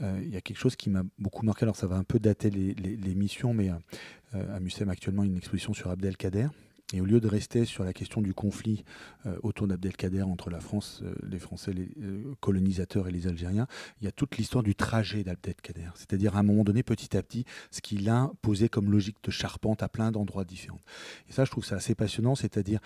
il 0.00 0.28
y 0.28 0.36
a 0.36 0.40
quelque 0.40 0.58
chose 0.58 0.74
qui 0.74 0.90
m'a 0.90 1.02
beaucoup 1.18 1.44
marqué. 1.44 1.64
Alors 1.64 1.76
ça 1.76 1.86
va 1.86 1.96
un 1.96 2.04
peu 2.04 2.18
dater 2.18 2.50
les, 2.50 2.72
les- 2.74 3.14
missions, 3.14 3.52
mais 3.52 3.70
à 4.32 4.60
Mucem 4.60 4.88
actuellement 4.88 5.22
une 5.22 5.36
exposition 5.36 5.74
sur 5.74 5.90
Abdelkader. 5.90 6.48
Et 6.92 7.00
au 7.00 7.06
lieu 7.06 7.18
de 7.18 7.28
rester 7.28 7.64
sur 7.64 7.82
la 7.82 7.94
question 7.94 8.20
du 8.20 8.34
conflit 8.34 8.84
euh, 9.26 9.36
autour 9.42 9.66
d'Abdelkader 9.66 10.22
entre 10.22 10.50
la 10.50 10.60
France, 10.60 11.00
euh, 11.02 11.14
les 11.28 11.38
Français, 11.38 11.72
les 11.72 11.88
euh, 12.02 12.34
colonisateurs 12.40 13.08
et 13.08 13.10
les 13.10 13.26
Algériens, 13.26 13.66
il 14.00 14.04
y 14.04 14.08
a 14.08 14.12
toute 14.12 14.36
l'histoire 14.36 14.62
du 14.62 14.74
trajet 14.74 15.24
d'Abdelkader. 15.24 15.88
C'est-à-dire 15.94 16.36
à 16.36 16.40
un 16.40 16.42
moment 16.42 16.62
donné, 16.62 16.82
petit 16.82 17.16
à 17.16 17.22
petit, 17.22 17.46
ce 17.70 17.80
qu'il 17.80 18.08
a 18.10 18.30
posé 18.42 18.68
comme 18.68 18.90
logique 18.90 19.16
de 19.24 19.30
charpente 19.30 19.82
à 19.82 19.88
plein 19.88 20.12
d'endroits 20.12 20.44
différents. 20.44 20.82
Et 21.28 21.32
ça, 21.32 21.46
je 21.46 21.50
trouve 21.50 21.64
ça 21.64 21.76
assez 21.76 21.94
passionnant, 21.94 22.34
c'est-à-dire 22.34 22.80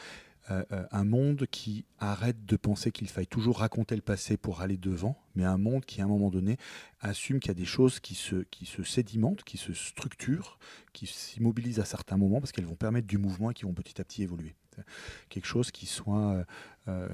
euh, 0.51 0.63
euh, 0.73 0.87
un 0.93 1.05
monde 1.05 1.47
qui 1.51 1.85
arrête 1.99 2.47
de 2.47 2.57
penser 2.57 2.91
qu'il 2.91 3.09
faille 3.09 3.27
toujours 3.27 3.59
raconter 3.59 3.97
le 3.97 4.03
passé 4.03 4.37
pour 4.37 4.63
aller 4.63 4.79
devant, 4.79 5.21
mais 5.35 5.45
un 5.45 5.59
monde 5.59 5.85
qui, 5.85 6.01
à 6.01 6.05
un 6.05 6.09
moment 6.09 6.31
donné, 6.31 6.57
assume 7.01 7.39
qu'il 7.39 7.49
y 7.49 7.53
a 7.53 7.55
des 7.55 7.67
choses 7.67 8.01
qui 8.01 8.15
se, 8.15 8.37
qui 8.51 8.65
se 8.65 8.83
sédimentent, 8.83 9.45
qui 9.45 9.59
se 9.59 9.75
structurent, 9.75 10.59
qui 10.93 11.07
s'immobilisent 11.07 11.81
à 11.81 11.85
certains 11.85 12.17
moments 12.17 12.41
parce 12.41 12.53
qu'elles 12.53 12.67
vont 12.67 12.77
permettre 12.77 13.07
du 13.07 13.19
mouvement 13.19 13.51
et 13.51 13.55
qui 13.55 13.65
vont 13.65 13.75
petit 13.75 14.01
à 14.01 14.05
petit 14.05 14.23
évoluer. 14.23 14.55
Quelque 15.29 15.47
chose 15.47 15.73
qui 15.73 15.87
soit 15.87 16.45
euh, 16.87 17.09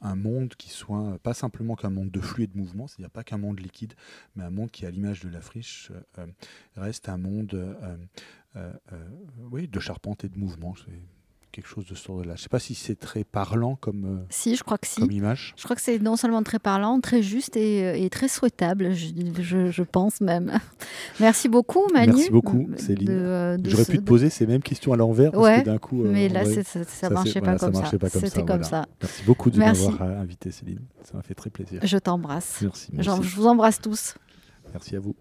un, 0.00 0.16
monde 0.16 0.54
qui 0.54 0.70
soit 0.70 1.18
pas 1.22 1.34
simplement 1.34 1.76
qu'un 1.76 1.90
monde 1.90 2.10
de 2.10 2.20
flux 2.20 2.44
et 2.44 2.46
de 2.46 2.56
mouvement, 2.56 2.86
c'est-à-dire 2.86 3.10
pas 3.10 3.22
qu'un 3.22 3.36
monde 3.36 3.60
liquide, 3.60 3.92
mais 4.34 4.44
un 4.44 4.50
monde 4.50 4.70
qui, 4.70 4.86
à 4.86 4.90
l'image 4.90 5.20
de 5.20 5.28
la 5.28 5.42
friche, 5.42 5.92
reste 6.76 7.10
un 7.10 7.18
monde 7.18 7.76
oui, 9.50 9.68
de 9.68 9.78
charpente 9.78 10.24
et 10.24 10.30
de 10.30 10.38
mouvement. 10.38 10.74
Quelque 11.52 11.66
chose 11.66 11.84
de 11.86 11.96
ce 11.96 12.08
ordre-là. 12.10 12.34
Je 12.36 12.40
ne 12.40 12.42
sais 12.44 12.48
pas 12.48 12.60
si 12.60 12.76
c'est 12.76 12.94
très 12.94 13.24
parlant 13.24 13.74
comme, 13.74 14.04
euh, 14.04 14.24
Si, 14.30 14.54
je 14.54 14.62
crois 14.62 14.78
que 14.78 14.86
si. 14.86 15.00
comme 15.00 15.10
image. 15.10 15.52
Je 15.56 15.64
crois 15.64 15.74
que 15.74 15.82
c'est 15.82 15.98
non 15.98 16.14
seulement 16.14 16.44
très 16.44 16.60
parlant, 16.60 17.00
très 17.00 17.22
juste 17.22 17.56
et, 17.56 18.04
et 18.04 18.08
très 18.08 18.28
souhaitable, 18.28 18.94
je, 18.94 19.08
je- 19.40 19.70
je 19.72 19.82
pense 19.82 20.20
même. 20.20 20.52
Merci 21.20 21.48
beaucoup, 21.48 21.88
Manu. 21.92 22.12
Merci 22.14 22.30
beaucoup, 22.30 22.68
Céline. 22.76 23.06
de 23.06 23.58
J'aurais 23.64 23.84
pu 23.84 23.98
te 23.98 24.04
poser 24.04 24.30
ces 24.30 24.46
mêmes 24.46 24.62
questions 24.62 24.92
à 24.92 24.96
l'envers 24.96 25.32
parce 25.32 25.42
Ouais, 25.42 25.60
que 25.62 25.66
d'un 25.66 25.78
coup. 25.78 26.04
euh, 26.04 26.10
Mais 26.12 26.28
là, 26.28 26.44
c'est- 26.44 26.62
ça, 26.62 26.84
c'est- 26.86 27.10
marchait 27.10 27.40
voilà, 27.40 27.54
pas 27.58 27.66
comme 27.66 27.74
ça. 27.74 27.90
C'était 28.20 28.44
comme 28.44 28.60
voilà. 28.62 28.86
Merci 29.02 29.22
beaucoup 29.24 29.50
de 29.50 29.58
m'avoir 29.58 30.02
euh, 30.02 30.20
invité, 30.20 30.52
Céline. 30.52 30.80
Ça 31.02 31.16
m'a 31.16 31.22
fait 31.22 31.34
très 31.34 31.50
plaisir. 31.50 31.80
Je 31.82 31.98
t'embrasse. 31.98 32.58
Merci. 32.62 32.92
Je 32.96 33.10
vous 33.10 33.46
embrasse 33.46 33.80
tous. 33.80 34.14
Merci 34.72 34.94
à 34.94 35.00
vous. 35.00 35.16